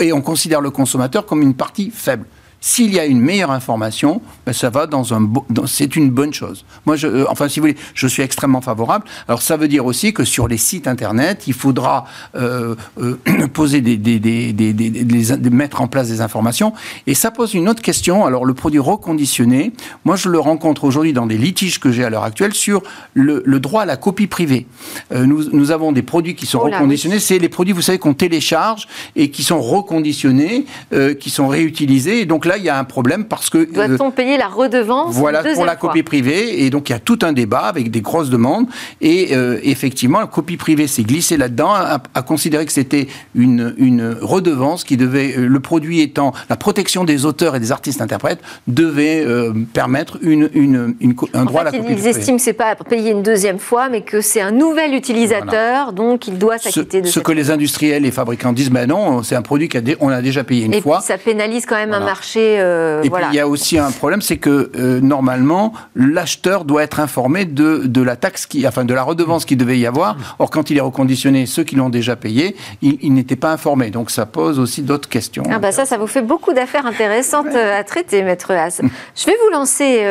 [0.00, 2.26] et on considère le consommateur comme une partie faible.
[2.64, 5.28] S'il y a une meilleure information, ben ça va dans un,
[5.66, 6.64] c'est une bonne chose.
[6.86, 9.04] Moi, je, euh, enfin, si vous voulez, je suis extrêmement favorable.
[9.26, 12.04] Alors, ça veut dire aussi que sur les sites internet, il faudra
[12.36, 13.16] euh, euh
[13.52, 16.72] poser des, des, des, des, mettre en place des informations.
[17.08, 18.24] Et ça pose une autre question.
[18.24, 19.72] Alors, le produit reconditionné,
[20.04, 23.42] moi, je le rencontre aujourd'hui dans des litiges que j'ai à l'heure actuelle sur le,
[23.44, 24.68] le, droit à la copie privée.
[25.10, 27.18] Euh, nous, nous, avons des produits qui sont oh reconditionnés.
[27.18, 32.20] C'est les produits, vous savez, qu'on télécharge et qui sont reconditionnés, euh, qui sont réutilisés.
[32.20, 33.64] Et donc là, il y a un problème parce que...
[33.72, 36.64] Doit-on euh, payer la redevance Voilà, pour la copie privée.
[36.64, 38.66] Et donc, il y a tout un débat avec des grosses demandes.
[39.00, 44.16] Et euh, effectivement, la copie privée s'est glissée là-dedans, a, considéré que c'était une, une
[44.20, 49.26] redevance qui devait, euh, le produit étant la protection des auteurs et des artistes-interprètes, devait
[49.72, 50.94] permettre une, une,
[51.34, 52.10] un droit à la copie ils privée.
[52.10, 55.92] Ils estiment que c'est pas payer une deuxième fois, mais que c'est un nouvel utilisateur,
[55.92, 59.36] donc il doit s'acquitter de Ce que les industriels et fabricants disent, ben non, c'est
[59.36, 61.00] un produit qu'on a déjà payé une fois.
[61.02, 63.90] Et ça pénalise quand même un marché euh, et puis il y a aussi un
[63.90, 68.84] problème, c'est que euh, normalement l'acheteur doit être informé de, de la taxe qui, enfin
[68.84, 70.16] de la redevance qui devait y avoir.
[70.38, 73.90] Or quand il est reconditionné, ceux qui l'ont déjà payé, ils, n'étaient pas informés.
[73.90, 75.42] Donc ça pose aussi d'autres questions.
[75.50, 78.80] Ah bah ça, ça vous fait beaucoup d'affaires intéressantes euh, à traiter, maître Haas.
[79.16, 80.04] Je vais vous lancer,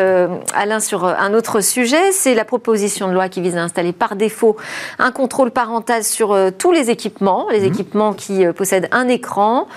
[0.53, 2.11] Alain, sur un autre sujet.
[2.11, 4.57] C'est la proposition de loi qui vise à installer par défaut
[4.99, 7.65] un contrôle parental sur tous les équipements, les mmh.
[7.65, 9.67] équipements qui possèdent un écran,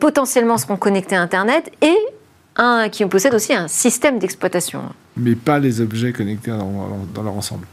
[0.00, 1.96] potentiellement seront connectés à Internet et
[2.56, 4.82] un, qui possède aussi un système d'exploitation.
[5.16, 7.66] Mais pas les objets connectés dans, leur ensemble.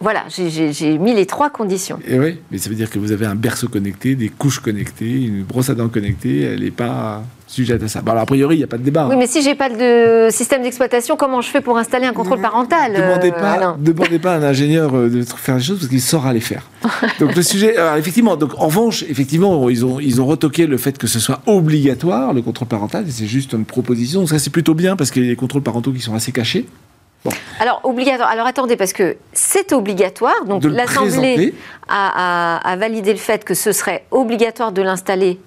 [0.00, 2.00] Voilà, j'ai mis les trois conditions.
[2.06, 5.22] Et oui, mais ça veut dire que vous avez un berceau connecté, des couches connectées,
[5.24, 7.22] une brosse à dents connectée, elle n'est pas
[7.54, 8.02] sujette à ça.
[8.02, 9.06] Bon, a priori, il n'y a pas de débat.
[9.06, 9.18] Oui, hein.
[9.18, 12.92] mais si j'ai pas de système d'exploitation, comment je fais pour installer un contrôle parental
[12.92, 15.88] Ne demandez, euh, pas, demandez pas à un ingénieur euh, de faire les choses parce
[15.88, 16.68] qu'il saura les faire.
[17.20, 20.76] donc le sujet, alors, effectivement, donc en revanche, effectivement, ils ont ils ont retoqué le
[20.76, 23.04] fait que ce soit obligatoire le contrôle parental.
[23.08, 24.26] C'est juste une proposition.
[24.26, 26.66] Ça c'est plutôt bien parce qu'il y a des contrôles parentaux qui sont assez cachés.
[27.24, 27.30] Bon.
[27.58, 28.28] Alors, obligatoire.
[28.28, 30.44] Alors, attendez, parce que c'est obligatoire.
[30.46, 31.54] Donc, l'Assemblée
[31.88, 35.38] a, a, a, validé le fait que ce serait obligatoire de l'installer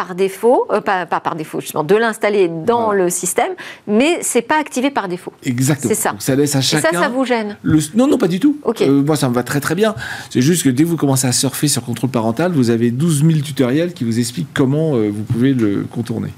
[0.00, 3.52] par défaut, euh, pas, par défaut justement, de l'installer dans le système,
[3.86, 5.30] mais c'est pas activé par défaut.
[5.44, 5.92] Exactement.
[5.92, 6.14] C'est ça.
[6.18, 6.88] ça laisse à chacun.
[6.88, 7.58] Et ça, ça vous gêne
[7.94, 8.56] Non, non, pas du tout.
[8.80, 9.94] Euh, moi, ça me va très très bien.
[10.30, 13.26] C'est juste que dès que vous commencez à surfer sur contrôle parental, vous avez 12
[13.26, 16.30] 000 tutoriels qui vous expliquent comment euh, vous pouvez le contourner.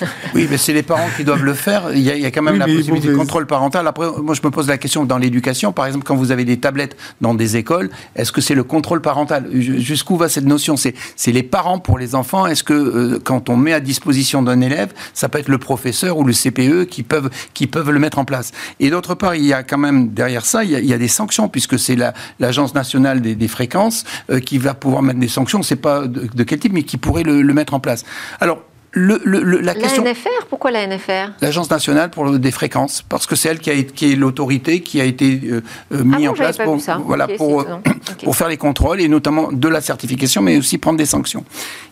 [0.34, 1.90] oui, mais c'est les parents qui doivent le faire.
[1.92, 3.86] Il y a, quand même la possibilité de contrôle parental.
[3.88, 6.58] Après, moi, je me pose la question dans l'éducation, par exemple, quand vous avez des
[6.58, 9.48] tablettes dans des écoles, est-ce que c'est le contrôle parental?
[9.52, 10.76] Jusqu'où va cette notion?
[10.76, 12.46] C'est les parents pour les enfants?
[12.46, 12.74] Est-ce que
[13.16, 16.88] quand on met à disposition d'un élève, ça peut être le professeur ou le CPE
[16.88, 18.52] qui peuvent, qui peuvent le mettre en place.
[18.80, 21.48] Et d'autre part, il y a quand même derrière ça, il y a, des sanctions,
[21.48, 21.96] puisque c'est
[22.38, 25.62] l'Agence nationale des, fréquences euh, qui va pouvoir mettre des sanctions.
[25.62, 28.04] C'est pas de, quel type, mais qui pourrait le, le mettre en place.
[28.40, 30.02] Alors, le, la, question...
[30.02, 33.82] NFR Pourquoi la NFR L'Agence nationale pour des fréquences, parce que c'est elle qui, a,
[33.82, 37.60] qui est l'autorité qui a été euh, euh mise ah en place pour, voilà, pour,
[37.60, 37.64] euh,
[38.24, 41.44] pour faire les contrôles, et notamment de la certification, mais aussi prendre des sanctions.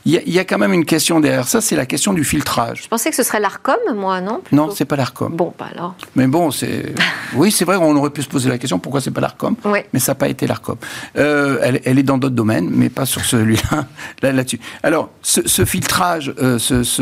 [0.06, 2.14] Il y a, il y a quand même une question derrière ça, c'est la question
[2.14, 2.84] du filtrage.
[2.84, 4.40] Je pensais que ce serait l'ARCOM, moi, non?
[4.50, 5.34] Non, c'est pas l'ARCOM.
[5.34, 5.94] Bon, pas alors.
[6.14, 6.94] Mais bon, c'est...
[7.34, 9.56] oui, c'est vrai, on aurait pu se poser la question, pourquoi c'est pas l'ARCOM?
[9.66, 9.80] Oui.
[9.92, 10.76] Mais ça n'a pas été l'ARCOM.
[11.18, 13.86] Euh, elle, elle, est dans d'autres domaines, mais pas sur celui-là,
[14.22, 14.60] là, là-dessus.
[14.82, 16.95] Alors, ce, ce filtrage, ce ce,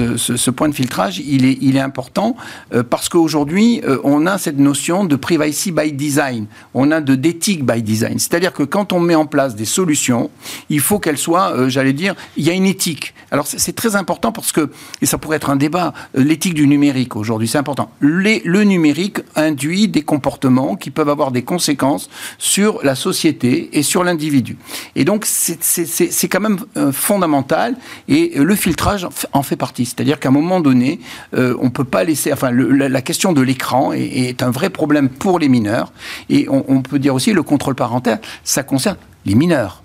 [0.50, 2.36] point de filtrage, il est, important
[2.72, 7.14] euh, parce qu'aujourd'hui, euh, on a cette notion de privacy by design, on a de
[7.14, 8.18] d'éthique by design.
[8.18, 10.30] C'est-à-dire que quand on met en place des solutions,
[10.70, 13.14] il faut qu'elles soient, j'allais dire, il y a une éthique.
[13.30, 14.70] Alors c'est très important parce que,
[15.02, 17.90] et ça pourrait être un débat, l'éthique du numérique aujourd'hui, c'est important.
[17.98, 24.04] Le numérique induit des comportements qui peuvent avoir des conséquences sur la société et sur
[24.04, 24.56] l'individu.
[24.94, 26.58] Et donc c'est quand même
[26.92, 27.76] fondamental
[28.08, 29.73] et le filtrage en fait partie.
[29.76, 31.00] C'est-à-dire qu'à un moment donné,
[31.34, 32.32] euh, on peut pas laisser.
[32.32, 35.92] Enfin, la, question de l'écran est, un vrai problème pour les mineurs.
[36.30, 39.83] Et on, on peut dire aussi le contrôle parental, ça concerne les mineurs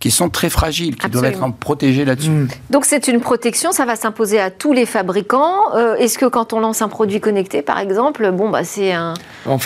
[0.00, 2.30] qui sont très fragiles, qui doivent être protégés là-dessus.
[2.30, 2.48] Mm.
[2.70, 5.74] Donc c'est une protection, ça va s'imposer à tous les fabricants.
[5.74, 9.14] Euh, est-ce que quand on lance un produit connecté, par exemple, bon bah c'est un,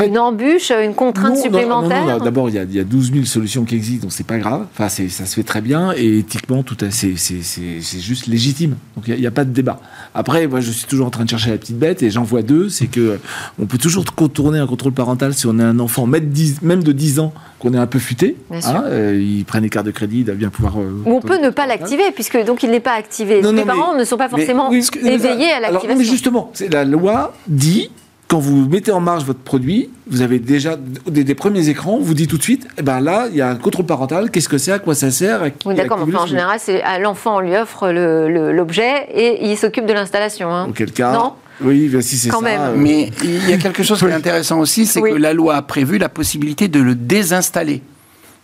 [0.05, 4.13] une embûche, une contrainte supplémentaire D'abord, il, y, a 12 000 solutions qui existent, donc
[4.13, 4.67] c'est pas grave.
[4.73, 8.77] Enfin, ça se fait très bien et éthiquement, tout c'est juste légitime.
[8.97, 9.81] Donc il n'y a, pas de débat.
[10.15, 12.43] Après, moi, je suis toujours en train de chercher la petite bête et j'en vois
[12.43, 12.71] deux.
[12.71, 13.19] C'est que
[13.59, 17.21] on peut toujours contourner un contrôle parental si on est un enfant, même de 10
[17.21, 18.37] ans qu'on est un peu futé.
[18.51, 20.81] Hein, euh, ils prennent les cartes de crédit, ils doivent bien pouvoir.
[20.81, 23.41] Euh, on peut ne pas l'activer, puisque donc il n'est pas activé.
[23.41, 25.99] les parents ne sont pas forcément éveillés à l'activation.
[25.99, 27.91] Mais justement, la loi dit
[28.29, 32.27] quand vous mettez en marche votre produit, vous avez déjà des, premiers écrans, vous dit
[32.27, 34.73] tout de suite, eh ben là, il y a un contrôle parental, qu'est-ce que c'est,
[34.73, 39.07] à quoi ça sert Oui, d'accord, en général, c'est à l'enfant, on lui offre l'objet
[39.15, 40.51] et il s'occupe de l'installation.
[40.51, 40.69] Hein.
[40.71, 42.41] Auquel cas, non oui, ben si c'est ça.
[42.41, 42.61] Même.
[42.61, 45.57] Euh, Mais il y a quelque chose qui est intéressant aussi, c'est que la loi
[45.57, 47.83] a prévu la possibilité de le désinstaller.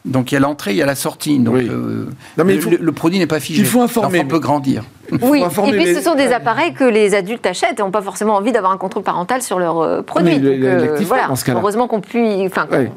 [0.04, 1.38] Donc il y a l'entrée, il y a la sortie.
[1.38, 3.60] Donc euh, le, produit n'est pas figé.
[3.60, 4.20] Il faut informer.
[4.20, 4.84] On peut grandir.
[5.22, 8.34] Oui, et puis ce sont des appareils que les adultes achètent et n'ont pas forcément
[8.34, 10.38] envie d'avoir un contrôle parental sur leurs euh, produits.
[10.38, 11.28] Donc, euh, voilà.
[11.48, 12.50] Heureusement qu'on puisse.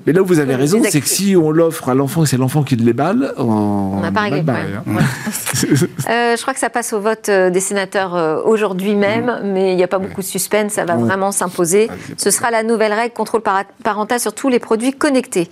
[0.06, 2.38] Mais là où vous avez raison, c'est que si on l'offre à l'enfant et c'est
[2.38, 4.41] l'enfant qui les balle, on n'a pas réglé.
[4.41, 4.82] Hein.
[5.67, 9.52] je crois que ça passe au vote des sénateurs aujourd'hui même, mm.
[9.52, 11.89] mais il n'y a pas beaucoup de suspense, ça va vraiment s'imposer.
[12.17, 13.41] Ce sera la nouvelle règle contrôle
[13.84, 15.50] parental sur tous les produits connectés.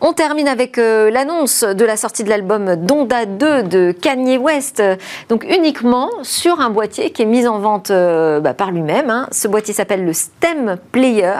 [0.00, 4.82] On termine avec l'annonce de la sortie de l'album Donda 2 de Kanye West,
[5.28, 9.10] donc uniquement sur un boîtier qui est mis en vente euh, bah, par lui-même.
[9.10, 9.28] Hein.
[9.32, 11.38] Ce boîtier s'appelle le Stem Player.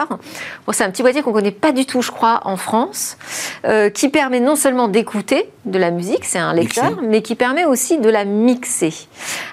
[0.71, 3.17] c'est un petit boîtier qu'on connaît pas du tout, je crois, en France,
[3.65, 7.65] euh, qui permet non seulement d'écouter de la musique, c'est un lecteur, mais qui permet
[7.65, 8.93] aussi de la mixer.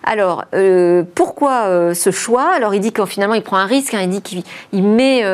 [0.03, 2.53] Alors, euh, pourquoi ce choix?
[2.55, 3.95] Alors, il dit que finalement, il prend un risque.
[3.95, 4.01] Hein.
[4.03, 5.25] il dit qu'il met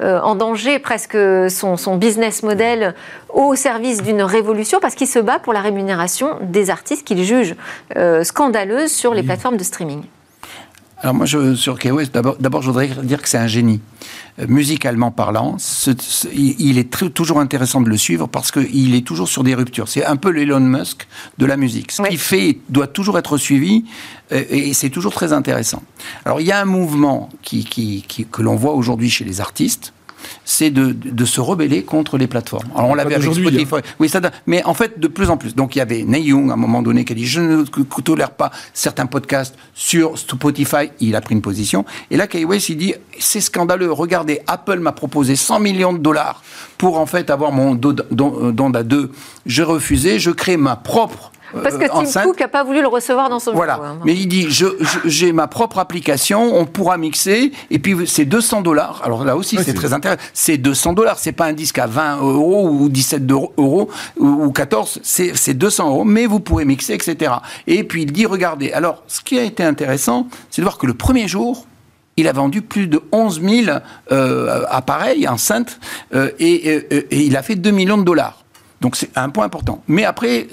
[0.00, 1.16] en danger presque
[1.50, 2.94] son, son business model
[3.34, 7.56] au service d'une révolution parce qu'il se bat pour la rémunération des artistes qu'il juge
[7.96, 10.02] euh, scandaleuses sur les plateformes de streaming.
[10.98, 13.80] Alors moi, je, sur KOS, d'abord, je voudrais dire que c'est un génie.
[14.38, 15.56] Euh, musicalement parlant,
[16.32, 19.88] il est toujours intéressant de le suivre parce qu'il est toujours sur des ruptures.
[19.88, 21.06] C'est un peu l'Elon Musk
[21.38, 21.92] de la musique.
[21.92, 23.84] Ce qu'il fait doit toujours être suivi
[24.32, 25.82] euh, et c'est toujours très intéressant.
[26.24, 29.92] Alors il y a un mouvement qui, que l'on voit aujourd'hui chez les artistes,
[30.44, 32.68] c'est de, se rebeller contre les plateformes.
[32.74, 33.76] Alors on l'avait avec Spotify.
[33.76, 33.80] Hein.
[33.98, 35.54] Oui, ça, mais en fait, de plus en plus.
[35.54, 37.64] Donc il y avait Neil Young à un moment donné qui a dit je ne
[37.64, 40.90] tolère pas certains podcasts sur Spotify.
[41.00, 41.84] Il a pris une position.
[42.10, 43.92] Et là, Kanye West, il dit c'est scandaleux.
[43.92, 46.42] Regardez, Apple m'a proposé 100 millions de dollars
[46.78, 49.10] pour en fait avoir mon Donda 2.
[49.46, 50.18] J'ai refusé.
[50.18, 53.52] Je crée ma propre parce que Tim Cook n'a pas voulu le recevoir dans son
[53.52, 53.80] Voilà.
[53.82, 53.98] Hein.
[54.04, 54.48] Mais il dit
[55.04, 59.00] j'ai ma propre application, on pourra mixer, et puis c'est 200 dollars.
[59.04, 60.22] Alors là aussi, c'est très intéressant.
[60.32, 65.00] C'est 200 dollars, c'est pas un disque à 20 euros ou 17 euros ou 14,
[65.02, 67.32] c'est 200 euros, mais vous pourrez mixer, etc.
[67.66, 68.72] Et puis il dit regardez.
[68.72, 71.66] Alors, ce qui a été intéressant, c'est de voir que le premier jour,
[72.16, 73.78] il a vendu plus de 11 000
[74.12, 75.80] euh, appareils enceintes
[76.14, 78.43] euh, et, et, il a fait 2 millions de dollars.
[78.84, 79.80] Donc c'est un point important.
[79.88, 80.46] Mais après,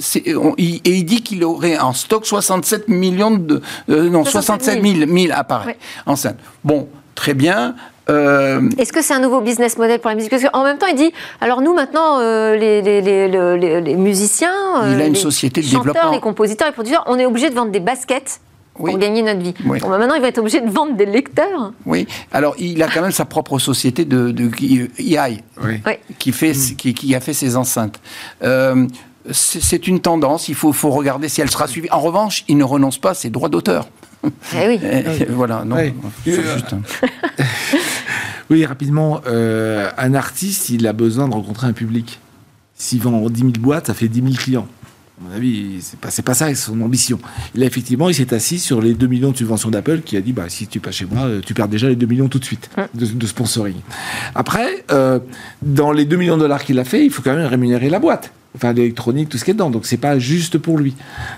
[0.58, 3.62] il, et il dit qu'il aurait en stock 67 millions de...
[3.90, 6.38] Euh, non, 67 000, appareils enceintes.
[6.64, 7.76] Bon, très bien.
[8.10, 10.32] Euh, Est-ce que c'est un nouveau business model pour la musique?
[10.32, 14.54] Parce qu'en même temps, il dit, alors nous maintenant, euh, les, les, les, les, musiciens,
[14.94, 17.72] il a une société de chanteurs, les compositeurs, les producteurs, on est obligé de vendre
[17.72, 18.40] des baskets
[18.86, 19.54] pour gagner notre vie.
[19.64, 21.74] Bon, bah, maintenant, il va être obligé de vendre des lecteurs.
[21.86, 24.50] Oui, alors il a quand même sa propre société de, de
[25.00, 25.44] EI,
[26.20, 28.00] qui, fait, qui, a fait ses enceintes.
[28.44, 28.88] Euh,
[29.32, 31.90] c'est une tendance, il faut, faut regarder si elle sera suivie.
[31.92, 33.88] En revanche, il ne renonce pas à ses droits d'auteur.
[34.56, 34.80] Eh oui.
[35.30, 35.78] voilà, non.
[36.26, 36.76] Juste...
[38.50, 42.20] oui, rapidement, euh, un artiste, il a besoin de rencontrer un public.
[42.76, 44.68] S'il vend 10 000 boîtes, ça fait 10 000 clients.
[45.22, 47.20] À mon avis, c'est pas, pas ça son ambition.
[47.56, 50.34] A effectivement, il s'est assis sur les 2 millions de subventions d'Apple qui a dit
[50.34, 52.46] bah, si tu pas chez moi, euh, tu perds déjà les 2 millions tout de
[52.46, 53.76] suite de, sponsoring.
[54.34, 55.20] Après, euh,
[55.62, 58.00] dans les 2 millions de dollars qu'il a fait, il faut quand même rémunérer la
[58.00, 58.32] boîte.
[58.56, 59.70] Enfin, l'électronique, tout ce qui est dedans.
[59.70, 60.96] Donc, c'est pas juste pour lui.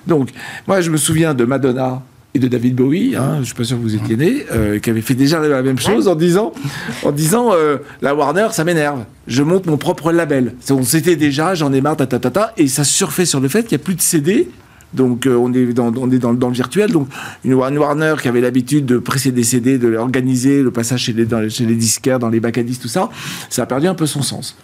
[0.07, 0.29] Donc,
[0.65, 2.01] moi, je me souviens de Madonna
[2.35, 4.79] et de David Bowie, hein, je ne suis pas sûr que vous étiez né, euh,
[4.79, 6.51] qui avait fait déjà la même chose en disant,
[7.03, 9.05] en disant euh, la Warner, ça m'énerve.
[9.27, 10.55] Je monte mon propre label.
[10.71, 13.47] On s'était déjà, j'en ai marre, ta, ta, ta, ta, et ça surfait sur le
[13.49, 14.49] fait qu'il n'y a plus de CD.
[14.93, 16.91] Donc on est, dans, on est dans, dans, le virtuel.
[16.91, 17.07] Donc
[17.45, 21.25] une Warner qui avait l'habitude de presser des CD, de organiser le passage chez les,
[21.25, 23.09] dans, chez les disquaires, dans les bacs à disques, tout ça,
[23.49, 24.55] ça a perdu un peu son sens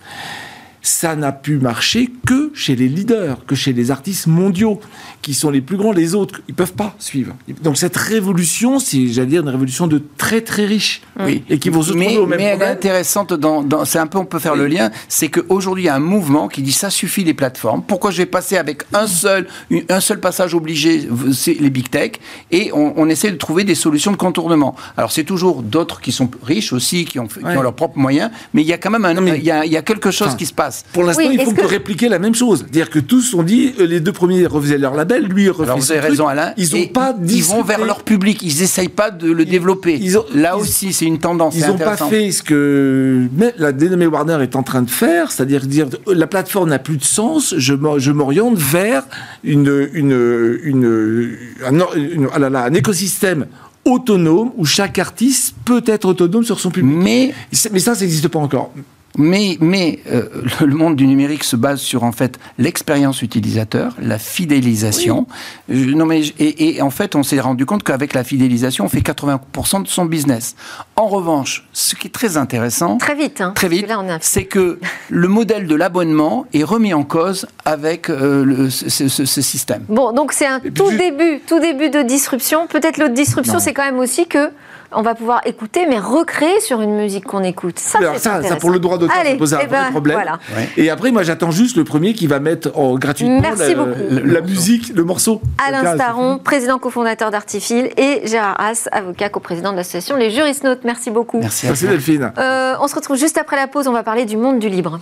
[0.81, 4.79] ça n'a pu marcher que chez les leaders, que chez les artistes mondiaux,
[5.21, 5.91] qui sont les plus grands.
[5.91, 7.35] Les autres, ils peuvent pas suivre.
[7.61, 11.43] Donc cette révolution, c'est, j'allais dire, une révolution de très très riches, oui.
[11.49, 13.33] et qui vont se mais, trouver au même Mais elle est intéressante.
[13.33, 14.91] Dans, dans c'est un peu, on peut faire le lien.
[15.07, 17.83] C'est qu'aujourd'hui, il y a un mouvement qui dit ça suffit les plateformes.
[17.83, 19.47] Pourquoi je vais passer avec un seul,
[19.89, 22.13] un seul passage obligé, c'est les big tech,
[22.51, 24.75] et on, on, essaie de trouver des solutions de contournement.
[24.97, 28.31] Alors c'est toujours d'autres qui sont riches aussi, qui ont, qui ont leurs propres moyens,
[28.53, 30.29] mais il y a quand même un, il, y a, il y a quelque chose
[30.29, 30.68] enfin, qui se passe.
[30.93, 31.65] Pour l'instant, oui, il faut que...
[31.65, 32.59] répliquer la même chose.
[32.59, 35.77] C'est-à-dire que tous ont dit, euh, les deux premiers refaisaient leur label, lui refait Alors
[35.77, 36.53] vous avez raison, Alain.
[36.57, 39.97] Ils ont pas Ils vont vers leur public, ils n'essayent pas de le développer.
[40.01, 41.55] Ils ont, Là ils, aussi, c'est une tendance.
[41.55, 43.27] Ils n'ont pas fait ce que
[43.57, 47.03] la dénommée Warner est en train de faire, c'est-à-dire dire la plateforme n'a plus de
[47.03, 49.03] sens, je m'oriente vers
[49.43, 53.47] une, une, une, un, une, ah là là, un écosystème
[53.85, 56.95] autonome où chaque artiste peut être autonome sur son public.
[56.97, 57.33] Mais,
[57.71, 58.71] mais ça, ça n'existe pas encore.
[59.17, 60.27] Mais, mais euh,
[60.61, 65.27] le monde du numérique se base sur en fait l'expérience utilisateur, la fidélisation.
[65.67, 65.95] Oui.
[65.95, 68.99] non mais et, et, en fait, on s'est rendu compte qu'avec la fidélisation, on fait
[68.99, 70.55] 80% de son business.
[70.95, 73.87] En revanche, ce qui est très intéressant, très vite, hein, très vite,
[74.21, 79.25] c'est que le modèle de l'abonnement est remis en cause avec euh, le, ce, ce,
[79.25, 79.85] ce, système.
[79.89, 82.67] Bon, donc c'est un tout début, tout début de disruption.
[82.67, 84.49] Peut-être l'autre disruption, c'est quand même aussi que
[84.91, 87.79] on va pouvoir écouter, mais recréer sur une musique qu'on écoute.
[87.79, 90.15] Ça, Alors, ça, ça, pour le droit d'auteur, ça pose un eh ben, vrai problème.
[90.15, 90.39] Voilà.
[90.55, 90.69] Ouais.
[90.77, 93.85] Et après, moi, j'attends juste le premier qui va mettre en, gratuitement Merci la,
[94.21, 95.41] la, la musique, le morceau.
[95.65, 100.83] Alain Staron, président cofondateur d'Artifil, et Gérard Haas, avocat coprésident de l'association Les Juristes Notes.
[100.83, 101.39] Merci beaucoup.
[101.39, 102.31] Merci, Merci Delphine.
[102.37, 103.87] Euh, on se retrouve juste après la pause.
[103.87, 104.99] On va parler du monde du libre.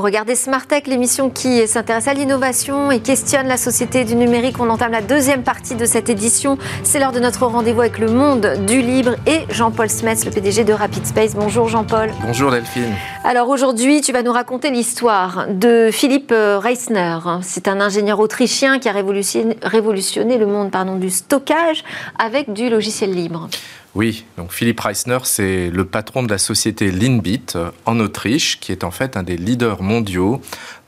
[0.00, 4.56] Vous regardez Smart Tech, l'émission qui s'intéresse à l'innovation et questionne la société du numérique.
[4.58, 6.56] On entame la deuxième partie de cette édition.
[6.84, 10.64] C'est l'heure de notre rendez-vous avec le monde du libre et Jean-Paul Smets, le PDG
[10.64, 11.34] de Rapid Space.
[11.34, 12.08] Bonjour Jean-Paul.
[12.22, 12.94] Bonjour Delphine.
[13.24, 17.18] Alors aujourd'hui, tu vas nous raconter l'histoire de Philippe Reisner.
[17.42, 21.84] C'est un ingénieur autrichien qui a révolutionné, révolutionné le monde pardon, du stockage
[22.18, 23.50] avec du logiciel libre.
[23.96, 27.54] Oui, donc Philippe Reisner, c'est le patron de la société Linbit
[27.86, 30.40] en Autriche, qui est en fait un des leaders mondiaux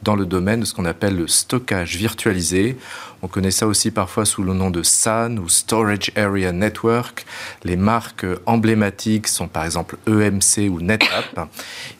[0.02, 2.76] dans le domaine de ce qu'on appelle le stockage virtualisé.
[3.22, 7.26] On connaît ça aussi parfois sous le nom de SAN ou Storage Area Network.
[7.64, 11.48] Les marques emblématiques sont par exemple EMC ou NetApp.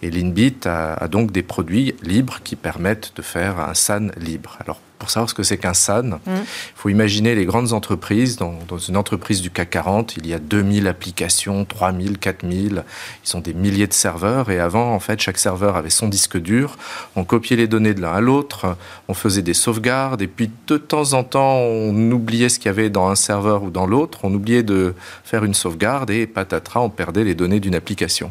[0.03, 4.57] Et Linbit a, a donc des produits libres qui permettent de faire un SAN libre.
[4.61, 6.45] Alors pour savoir ce que c'est qu'un SAN, il mmh.
[6.77, 8.37] faut imaginer les grandes entreprises.
[8.37, 12.85] Dans, dans, une entreprise du CAC 40, il y a 2000 applications, 3000, 4000.
[13.27, 14.49] Ils ont des milliers de serveurs.
[14.53, 16.77] Et avant, en fait, chaque serveur avait son disque dur.
[17.17, 18.77] On copiait les données de l'un à l'autre.
[19.09, 20.23] On faisait des sauvegardes.
[20.23, 23.65] Et puis, de temps en temps, on oubliait ce qu'il y avait dans un serveur
[23.65, 24.21] ou dans l'autre.
[24.23, 26.11] On oubliait de faire une sauvegarde.
[26.11, 28.31] Et patatras, on perdait les données d'une application.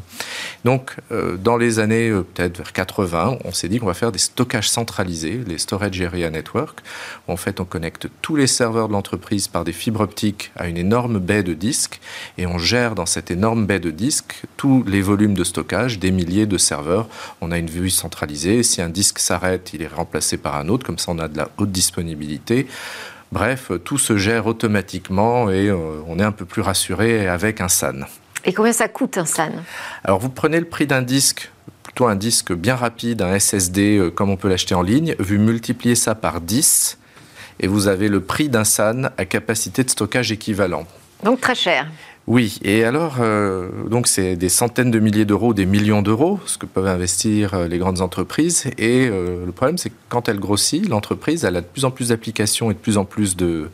[0.63, 4.13] Donc, euh, dans les années euh, peut-être vers 80, on s'est dit qu'on va faire
[4.13, 6.60] des stockages centralisés, les Storage Area Network
[7.27, 10.67] où en fait on connecte tous les serveurs de l'entreprise par des fibres optiques à
[10.67, 11.99] une énorme baie de disques
[12.37, 16.11] et on gère dans cette énorme baie de disques tous les volumes de stockage des
[16.11, 17.07] milliers de serveurs.
[17.41, 18.63] On a une vue centralisée.
[18.63, 20.85] Si un disque s'arrête, il est remplacé par un autre.
[20.85, 22.67] Comme ça, on a de la haute disponibilité.
[23.31, 27.69] Bref, tout se gère automatiquement et euh, on est un peu plus rassuré avec un
[27.69, 28.01] SAN.
[28.43, 29.51] Et combien ça coûte un SAN?
[30.03, 31.50] Alors vous prenez le prix d'un disque
[31.83, 35.35] plutôt un disque bien rapide, un SSD euh, comme on peut l'acheter en ligne, vous
[35.35, 36.97] multipliez ça par 10
[37.59, 40.85] et vous avez le prix d'un SAN à capacité de stockage équivalent.
[41.23, 41.87] Donc très cher.
[42.27, 46.57] Oui, et alors, euh, donc c'est des centaines de milliers d'euros, des millions d'euros, ce
[46.57, 48.65] que peuvent investir euh, les grandes entreprises.
[48.77, 51.91] Et euh, le problème, c'est que quand elle grossit, l'entreprise, elle a de plus en
[51.91, 53.69] plus d'applications et de plus en plus de,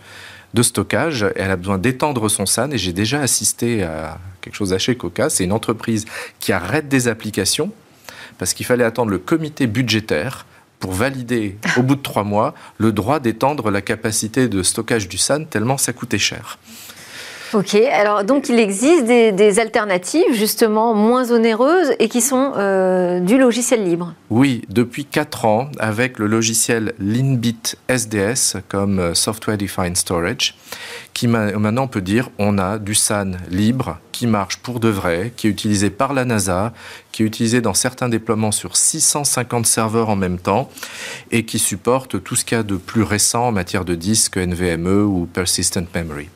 [0.54, 1.24] de stockage.
[1.24, 2.72] Et elle a besoin d'étendre son SAN.
[2.72, 5.36] Et j'ai déjà assisté à quelque chose d'assez cocasse.
[5.36, 6.06] C'est une entreprise
[6.40, 7.72] qui arrête des applications
[8.38, 10.46] parce qu'il fallait attendre le comité budgétaire
[10.80, 15.18] pour valider au bout de trois mois le droit d'étendre la capacité de stockage du
[15.18, 16.60] SAN tellement ça coûtait cher.
[17.54, 23.22] Ok, alors donc il existe des, des, alternatives justement moins onéreuses et qui sont euh,
[23.22, 24.14] du logiciel libre.
[24.30, 30.56] Oui, depuis 4 ans, avec le logiciel Linbit SDS comme Software Defined Storage,
[31.18, 35.34] qui maintenant on peut dire on a du SAN libre qui marche pour de vrai,
[35.36, 36.74] qui est utilisé par la NASA,
[37.12, 40.70] qui est utilisé dans certains déploiements sur 650 serveurs en même temps
[41.32, 44.38] et qui supporte tout ce qu'il y a de plus récent en matière de disques
[44.38, 46.30] NVMe ou Persistent Memory.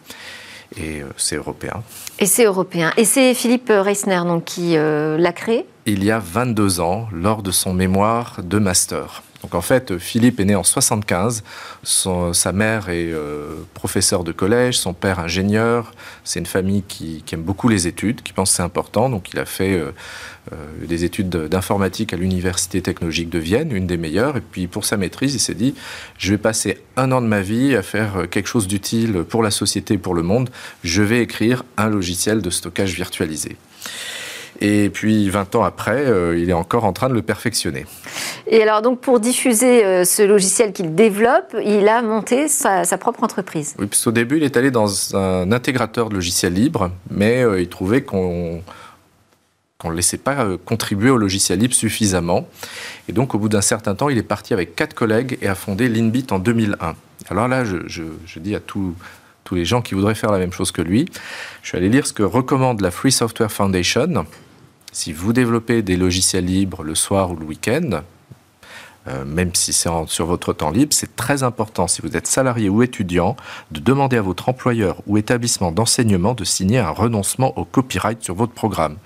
[0.78, 1.84] Et euh, c'est européen.
[2.17, 2.91] Et c'est européen.
[2.98, 5.68] Et c'est Philippe Reisner donc, qui euh, l'a créé?
[5.86, 9.22] Il y a 22 ans, lors de son mémoire de master.
[9.42, 11.44] Donc en fait, Philippe est né en 75.
[11.84, 15.94] sa mère est euh, professeure de collège, son père ingénieur.
[16.24, 19.10] C'est une famille qui, aime beaucoup les études, qui pense que c'est important.
[19.10, 19.92] Donc il a fait euh,
[20.54, 24.38] euh, des études d'informatique à l'Université technologique de Vienne, une des meilleures.
[24.38, 25.74] Et puis pour sa maîtrise, il s'est dit,
[26.20, 29.52] je vais passer un an de ma vie à faire quelque chose d'utile pour la
[29.52, 30.50] société pour le monde.
[30.84, 33.58] Je vais écrire un logiciel de stockage virtualisé.
[34.62, 37.86] Et puis 20 ans après, euh, il est encore en train de le perfectionner.
[38.45, 43.24] Et alors donc pour diffuser euh, ce logiciel qu'il développe, il a monté sa, propre
[43.24, 43.76] entreprise.
[43.80, 47.59] Oui, parce qu'au début, il est allé dans un intégrateur de logiciels libres, mais euh,
[47.59, 48.62] il trouvait qu'on
[49.80, 52.47] qu'on ne laissait pas contribuer au logiciel libre suffisamment.
[53.09, 55.55] Et donc, au bout d'un certain temps, il est parti avec quatre collègues et a
[55.55, 56.93] fondé Linbit en 2001.
[57.32, 58.93] Alors là, je, je dis à tous
[59.43, 61.07] tous les gens qui voudraient faire la même chose que lui,
[61.62, 64.26] je suis allé lire ce que recommande la Free Software Foundation,
[64.92, 68.02] si vous développez des logiciels libres le soir ou le week-end,
[69.08, 72.70] euh, même si c'est sur votre temps libre, c'est très important, si vous êtes salarié
[72.70, 73.36] ou étudiant,
[73.72, 78.36] de demander à votre employeur ou établissement d'enseignement de signer un renoncement au copyright sur
[78.36, 78.98] votre programme.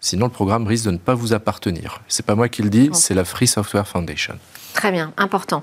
[0.00, 2.02] Sinon, le programme risque de ne pas vous appartenir.
[2.08, 4.34] C'est pas moi qui le dis, c'est la Free Software Foundation.
[4.74, 5.62] Très bien, important.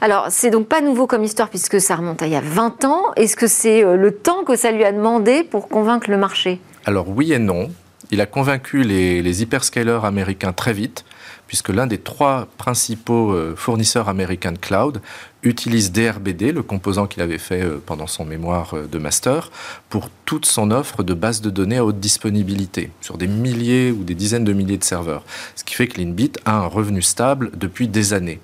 [0.00, 2.84] Alors, c'est donc pas nouveau comme histoire puisque ça remonte à il y a 20
[2.84, 3.02] ans.
[3.16, 6.60] Est-ce que c'est euh, le temps que ça lui a demandé pour convaincre le marché?
[6.84, 7.70] Alors, oui et non.
[8.10, 11.04] Il a convaincu les, hyperscalers américains très vite,
[11.50, 15.02] puisque l'un des trois principaux euh, fournisseurs américains de cloud
[15.42, 19.50] utilise DRBD, le composant qu'il avait fait euh, pendant son mémoire euh, de master,
[19.88, 24.04] pour toute son offre de bases de données à haute disponibilité, sur des milliers ou
[24.04, 25.24] des dizaines de milliers de serveurs.
[25.56, 28.38] Ce qui fait que Linbit a un revenu stable depuis des années.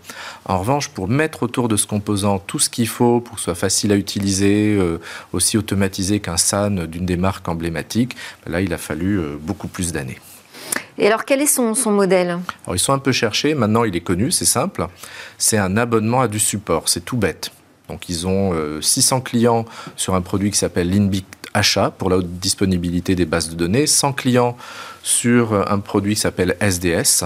[0.45, 3.45] En revanche, pour mettre autour de ce composant tout ce qu'il faut pour que ce
[3.45, 4.77] soit facile à utiliser,
[5.33, 8.17] aussi automatisé qu'un SAN d'une des marques emblématiques,
[8.49, 10.19] là, il a fallu beaucoup plus d'années.
[10.99, 12.39] Et alors, quel est son, modèle?
[12.65, 13.55] Alors, Ils sont un peu cherchés.
[13.55, 14.87] Maintenant, il est connu, c'est simple.
[15.39, 16.89] C'est un abonnement à du support.
[16.89, 17.51] C'est tout bête.
[17.89, 21.25] Donc, ils ont 600 euh, clients sur un produit qui s'appelle Linbit
[21.55, 24.57] Achat pour la haute disponibilité des bases de données, 100 clients
[25.03, 27.25] sur un produit qui s'appelle SDS.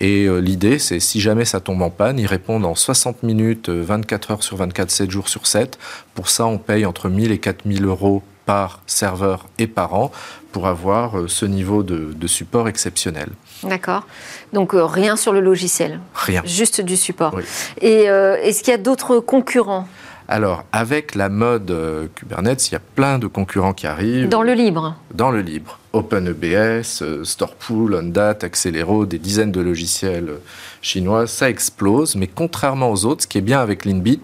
[0.00, 3.68] Et euh, l'idée, c'est si jamais ça tombe en panne, ils répondent en 60 minutes,
[3.68, 5.78] 24 euh, heures sur 24, 7 jours sur 7.
[6.14, 10.10] Pour ça, on paye entre 1000 et 4000 euros par serveur et par an
[10.52, 13.30] pour avoir euh, ce niveau de, support exceptionnel.
[13.64, 14.06] D'accord.
[14.52, 16.00] Donc euh, rien sur le logiciel.
[16.14, 16.42] Rien.
[16.44, 17.34] Juste du support.
[17.80, 19.88] Et euh, est-ce qu'il y a d'autres concurrents?
[20.28, 21.76] Alors, avec la mode
[22.14, 24.28] Kubernetes, il y a plein de concurrents qui arrivent.
[24.28, 25.78] Dans le libre Dans le libre.
[25.92, 30.34] OpenEBS, Storepool, Ondat, Accelero, des dizaines de logiciels
[30.80, 32.14] chinois, ça explose.
[32.14, 34.22] Mais contrairement aux autres, ce qui est bien avec Linbit,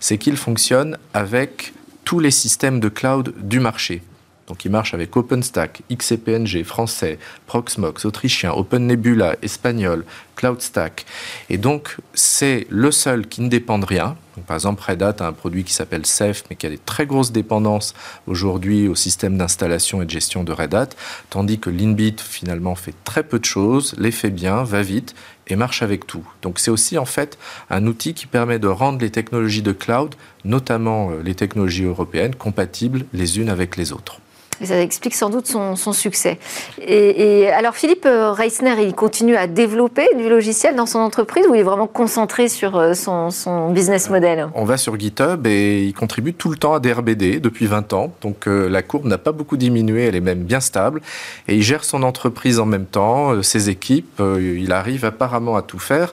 [0.00, 1.74] c'est qu'il fonctionne avec
[2.04, 4.02] tous les systèmes de cloud du marché.
[4.48, 10.04] Donc il marche avec OpenStack, XCPNG français, Proxmox autrichien, OpenNebula espagnol,
[10.36, 11.06] CloudStack.
[11.48, 14.16] Et donc c'est le seul qui ne dépend de rien.
[14.46, 17.06] Par exemple, Red Hat a un produit qui s'appelle Ceph, mais qui a des très
[17.06, 17.94] grosses dépendances
[18.26, 20.88] aujourd'hui au système d'installation et de gestion de Red Hat,
[21.30, 25.14] tandis que Linbit finalement fait très peu de choses, les fait bien, va vite
[25.48, 26.26] et marche avec tout.
[26.40, 30.14] Donc c'est aussi en fait un outil qui permet de rendre les technologies de cloud,
[30.44, 34.20] notamment euh, les technologies européennes, compatibles les unes avec les autres.
[34.60, 36.38] Et ça explique sans doute son, succès.
[36.80, 41.60] Et, alors Philippe Reisner, il continue à développer du logiciel dans son entreprise ou il
[41.60, 46.34] est vraiment concentré sur euh, son, business model On va sur GitHub et il contribue
[46.34, 48.12] tout le temps à DRBD depuis 20 ans.
[48.20, 51.00] Donc euh, la courbe n'a pas beaucoup diminué, elle est même bien stable.
[51.48, 54.20] Et il gère son entreprise en même temps, euh, ses équipes.
[54.20, 56.12] il arrive apparemment à tout faire.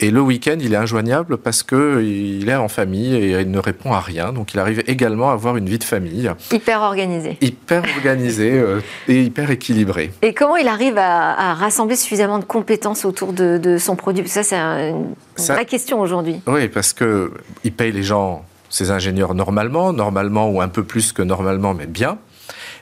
[0.00, 3.92] Et le week-end, il est injoignable parce qu'il est en famille et il ne répond
[3.92, 4.32] à rien.
[4.32, 6.30] Donc il arrive également à avoir une vie de famille.
[6.52, 7.38] Hyper organisé.
[7.40, 10.12] Hyper organisé euh, et hyper équilibré.
[10.22, 14.26] Et comment il arrive à, rassembler suffisamment de compétences autour de, son produit?
[14.28, 16.40] Ça, c'est une vraie question aujourd'hui.
[16.46, 21.22] Oui, parce qu'il paye les gens, ses ingénieurs, normalement, normalement ou un peu plus que
[21.22, 22.18] normalement, mais bien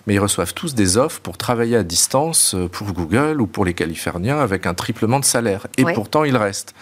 [0.06, 3.64] mais ils reçoivent tous des offres pour travailler à distance euh, pour Google ou pour
[3.64, 5.66] les Californiens avec un triplement de salaire.
[5.76, 6.74] Et pourtant, ils restent.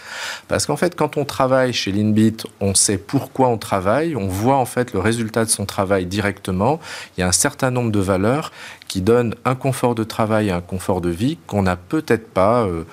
[0.49, 4.57] Parce qu'en fait, quand on travaille chez Linbit, on sait pourquoi on travaille, on voit
[4.57, 6.81] en fait le résultat de son travail directement.
[7.17, 8.53] Il y a un certain nombre de valeurs
[8.89, 12.65] qui donnent un confort de travail et un confort de vie qu'on n'a peut-être pas.
[12.65, 12.85] Euh,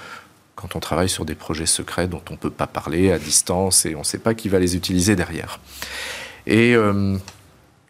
[0.56, 3.86] quand on travaille sur des projets secrets dont on ne peut pas parler à distance
[3.86, 5.60] et on ne sait pas qui va les utiliser derrière.
[6.48, 7.16] Et euh,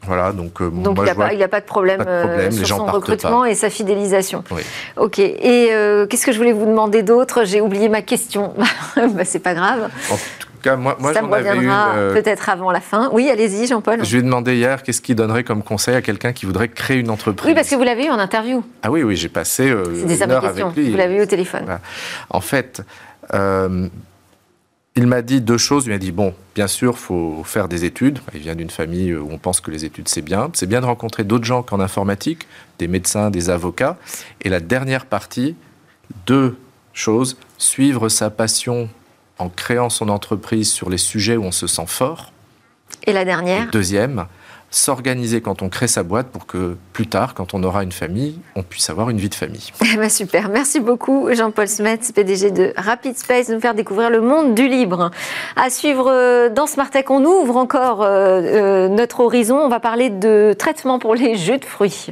[0.08, 1.03] Voilà, donc, euh, donc il
[1.38, 4.43] n'y a, pas de problème, euh, sur son recrutement et sa fidélisation.
[4.51, 4.62] Oui.
[4.95, 5.20] Ok.
[5.20, 5.70] Et
[6.10, 7.43] qu'est-ce que je voulais vous demander d'autre?
[7.43, 8.53] J'ai oublié ma question.
[8.95, 9.89] bah, c'est pas grave.
[10.10, 13.10] En tout cas, moi, moi ça me reviendra peut-être avant la fin.
[13.12, 14.03] Oui, allez-y, Jean-Paul.
[14.03, 16.97] Je lui ai demandé hier qu'est-ce qu'il donnerait comme conseil à quelqu'un qui voudrait créer
[16.97, 17.47] une entreprise?
[17.47, 18.64] Oui, parce que vous l'avez eu en interview.
[18.84, 20.91] Ah oui, oui, j'ai passé une heure avec lui.
[20.91, 21.80] Vous l'avez eu au téléphone.
[22.30, 22.82] En fait,
[24.98, 25.86] il m'a dit deux choses.
[25.86, 28.20] Il m'a dit bon, bien sûr, il faut faire des études.
[28.34, 30.50] Il vient d'une famille où on pense que les études c'est bien.
[30.54, 32.48] C'est bien de rencontrer d'autres gens qu'en informatique,
[32.80, 33.98] des médecins, des avocats.
[34.41, 35.56] Et la dernière partie,
[36.26, 36.58] deux
[36.93, 38.89] choses suivre sa passion
[39.38, 42.34] en créant son entreprise sur les sujets où on se sent fort.
[43.06, 43.70] Et la dernière?
[43.70, 44.26] Deuxième,
[44.70, 48.39] s'organiser quand on crée sa boîte pour que plus tard, quand on aura une famille,
[48.55, 49.72] on puisse avoir une vie de famille.
[49.93, 54.09] Eh ben, super, merci beaucoup Jean-Paul Smets, PDG de Rapid Space, de nous faire découvrir
[54.09, 55.11] le monde du libre.
[55.55, 59.80] À suivre euh, dans Smart Tech, on ouvre encore euh, euh, notre horizon, on va
[59.80, 62.07] parler de traitement pour les jus de fruits.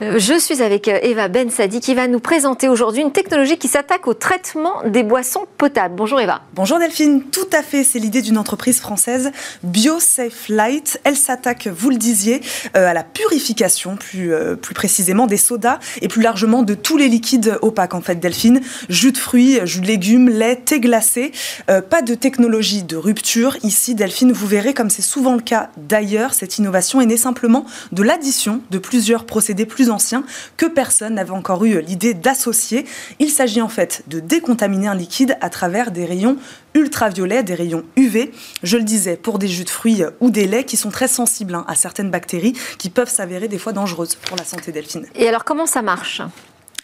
[0.00, 3.68] Je suis avec euh, Eva Ben Sadi qui va nous présenter aujourd'hui une technologie qui
[3.68, 5.94] s'attaque au traitement des boissons potables.
[5.94, 6.42] Bonjour Eva.
[6.54, 9.30] Bonjour Delphine, tout à fait, c'est l'idée d'une entreprise française,
[9.62, 11.00] BioSafe Light.
[11.04, 12.42] Elle s'attaque, vous le disiez,
[12.76, 17.08] euh, à la purification, plus, plus précisément des sodas et plus largement de tous les
[17.08, 18.60] liquides opaques en fait Delphine.
[18.88, 21.32] Jus de fruits, jus de légumes, lait, thé glacé.
[21.66, 23.56] pas de technologie de rupture.
[23.62, 27.64] Ici Delphine, vous verrez comme c'est souvent le cas d'ailleurs, cette innovation est née simplement
[27.92, 30.24] de l'addition de plusieurs procédés ancien
[30.56, 32.86] que personne n'avait encore eu l'idée d'associer.
[33.18, 36.36] Il s'agit en fait de décontaminer un liquide à travers des rayons
[36.74, 38.32] ultraviolets, des rayons UV.
[38.62, 41.54] Je le disais, pour des jus de fruits ou des laits qui sont très sensibles
[41.54, 45.06] hein, à certaines bactéries qui peuvent s'avérer des fois dangereuses pour la santé delphine.
[45.14, 46.22] Et alors comment ça marche?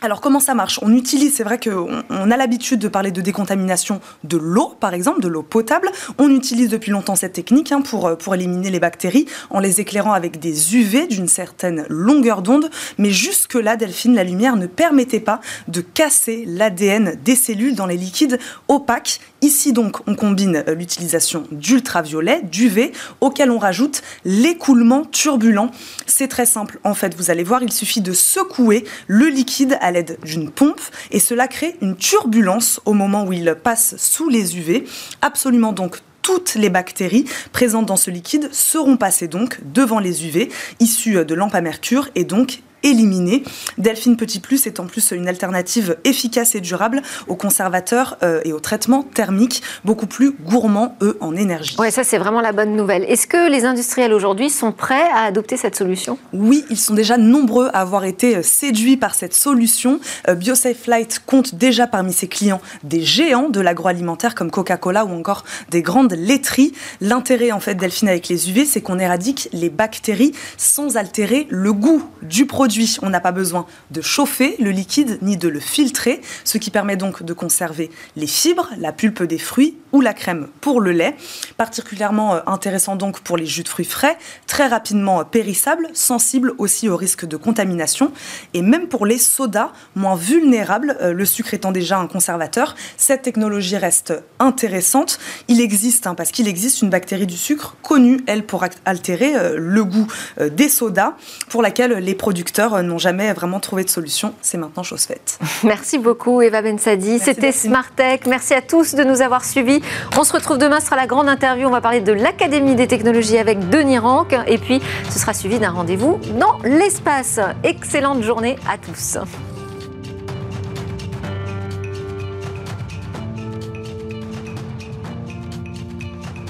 [0.03, 0.81] Alors comment ça marche?
[0.83, 4.95] On utilise, c'est vrai qu'on on a l'habitude de parler de décontamination de l'eau, par
[4.95, 5.91] exemple, de l'eau potable.
[6.19, 9.81] On utilise depuis longtemps cette technique hein, pour, euh, pour éliminer les bactéries en les
[9.81, 12.69] éclairant avec des UV d'une certaine longueur d'onde.
[12.99, 17.97] Mais jusque-là, Delphine, la lumière ne permettait pas de casser l'ADN des cellules dans les
[17.97, 19.21] liquides opaques.
[19.43, 25.71] Ici donc, on combine euh, l'utilisation d'ultraviolet, d'UV, auquel on rajoute l'écoulement turbulent.
[26.07, 29.91] C'est très simple, en fait, vous allez voir, il suffit de secouer le liquide à
[29.91, 30.81] l'aide d'une pompe
[31.11, 34.85] et cela crée une turbulence au moment où il passe sous les UV.
[35.21, 40.51] Absolument donc toutes les bactéries présentes dans ce liquide seront passées donc devant les UV
[40.79, 43.43] issus de lampes à mercure et donc éliminé.
[43.79, 48.53] Delphine Petit Plus est en plus une alternative efficace et durable aux conservateurs euh, et
[48.53, 51.77] aux traitements thermiques, beaucoup plus gourmands, eux, en énergie.
[51.79, 53.05] Oui, ça c'est vraiment la bonne nouvelle.
[53.05, 56.19] Est-ce que les industriels aujourd'hui sont prêts à adopter cette solution?
[56.33, 60.01] Oui, ils sont déjà nombreux à avoir été euh, séduits par cette solution.
[60.29, 65.11] Euh, BioSafe Flight compte déjà parmi ses clients des géants de l'agroalimentaire comme Coca-Cola ou
[65.11, 66.73] encore des grandes laiteries.
[67.01, 71.73] L'intérêt en fait Delphine avec les UV, c'est qu'on éradique les bactéries sans altérer le
[71.73, 72.72] goût du produit
[73.03, 76.97] on n'a pas besoin de chauffer le liquide ni de le filtrer, ce qui permet
[76.97, 81.15] donc de conserver les fibres, la pulpe des fruits ou la crème pour le lait.
[81.57, 84.17] Particulièrement euh, intéressant donc pour les jus de fruits frais,
[84.47, 88.13] très rapidement euh, périssables, sensibles aussi au risque de contamination.
[88.55, 93.23] Et même pour les sodas, moins vulnérables, euh, le sucre étant déjà un conservateur, cette
[93.23, 95.19] technologie reste intéressante.
[95.49, 99.85] Il existe, hein, parce qu'il existe une bactérie du sucre connue, elle, pour altérer le
[99.85, 100.07] goût
[100.41, 101.15] des sodas,
[101.49, 104.35] pour laquelle les producteurs n'ont jamais vraiment trouvé de solution.
[104.41, 105.39] C'est maintenant chose faite.
[105.65, 107.19] Merci beaucoup Eva Bensadi.
[107.19, 108.21] C'était Smart Tech.
[108.27, 109.82] Merci à tous de nous avoir suivis.
[110.19, 111.69] On se retrouve demain, ce sera la grande interview.
[111.69, 114.37] On va parler de l'Académie des technologies avec Denis Rank.
[114.47, 117.41] Et puis, ce sera suivi d'un rendez-vous dans l'espace.
[117.65, 119.19] Excellente journée à tous.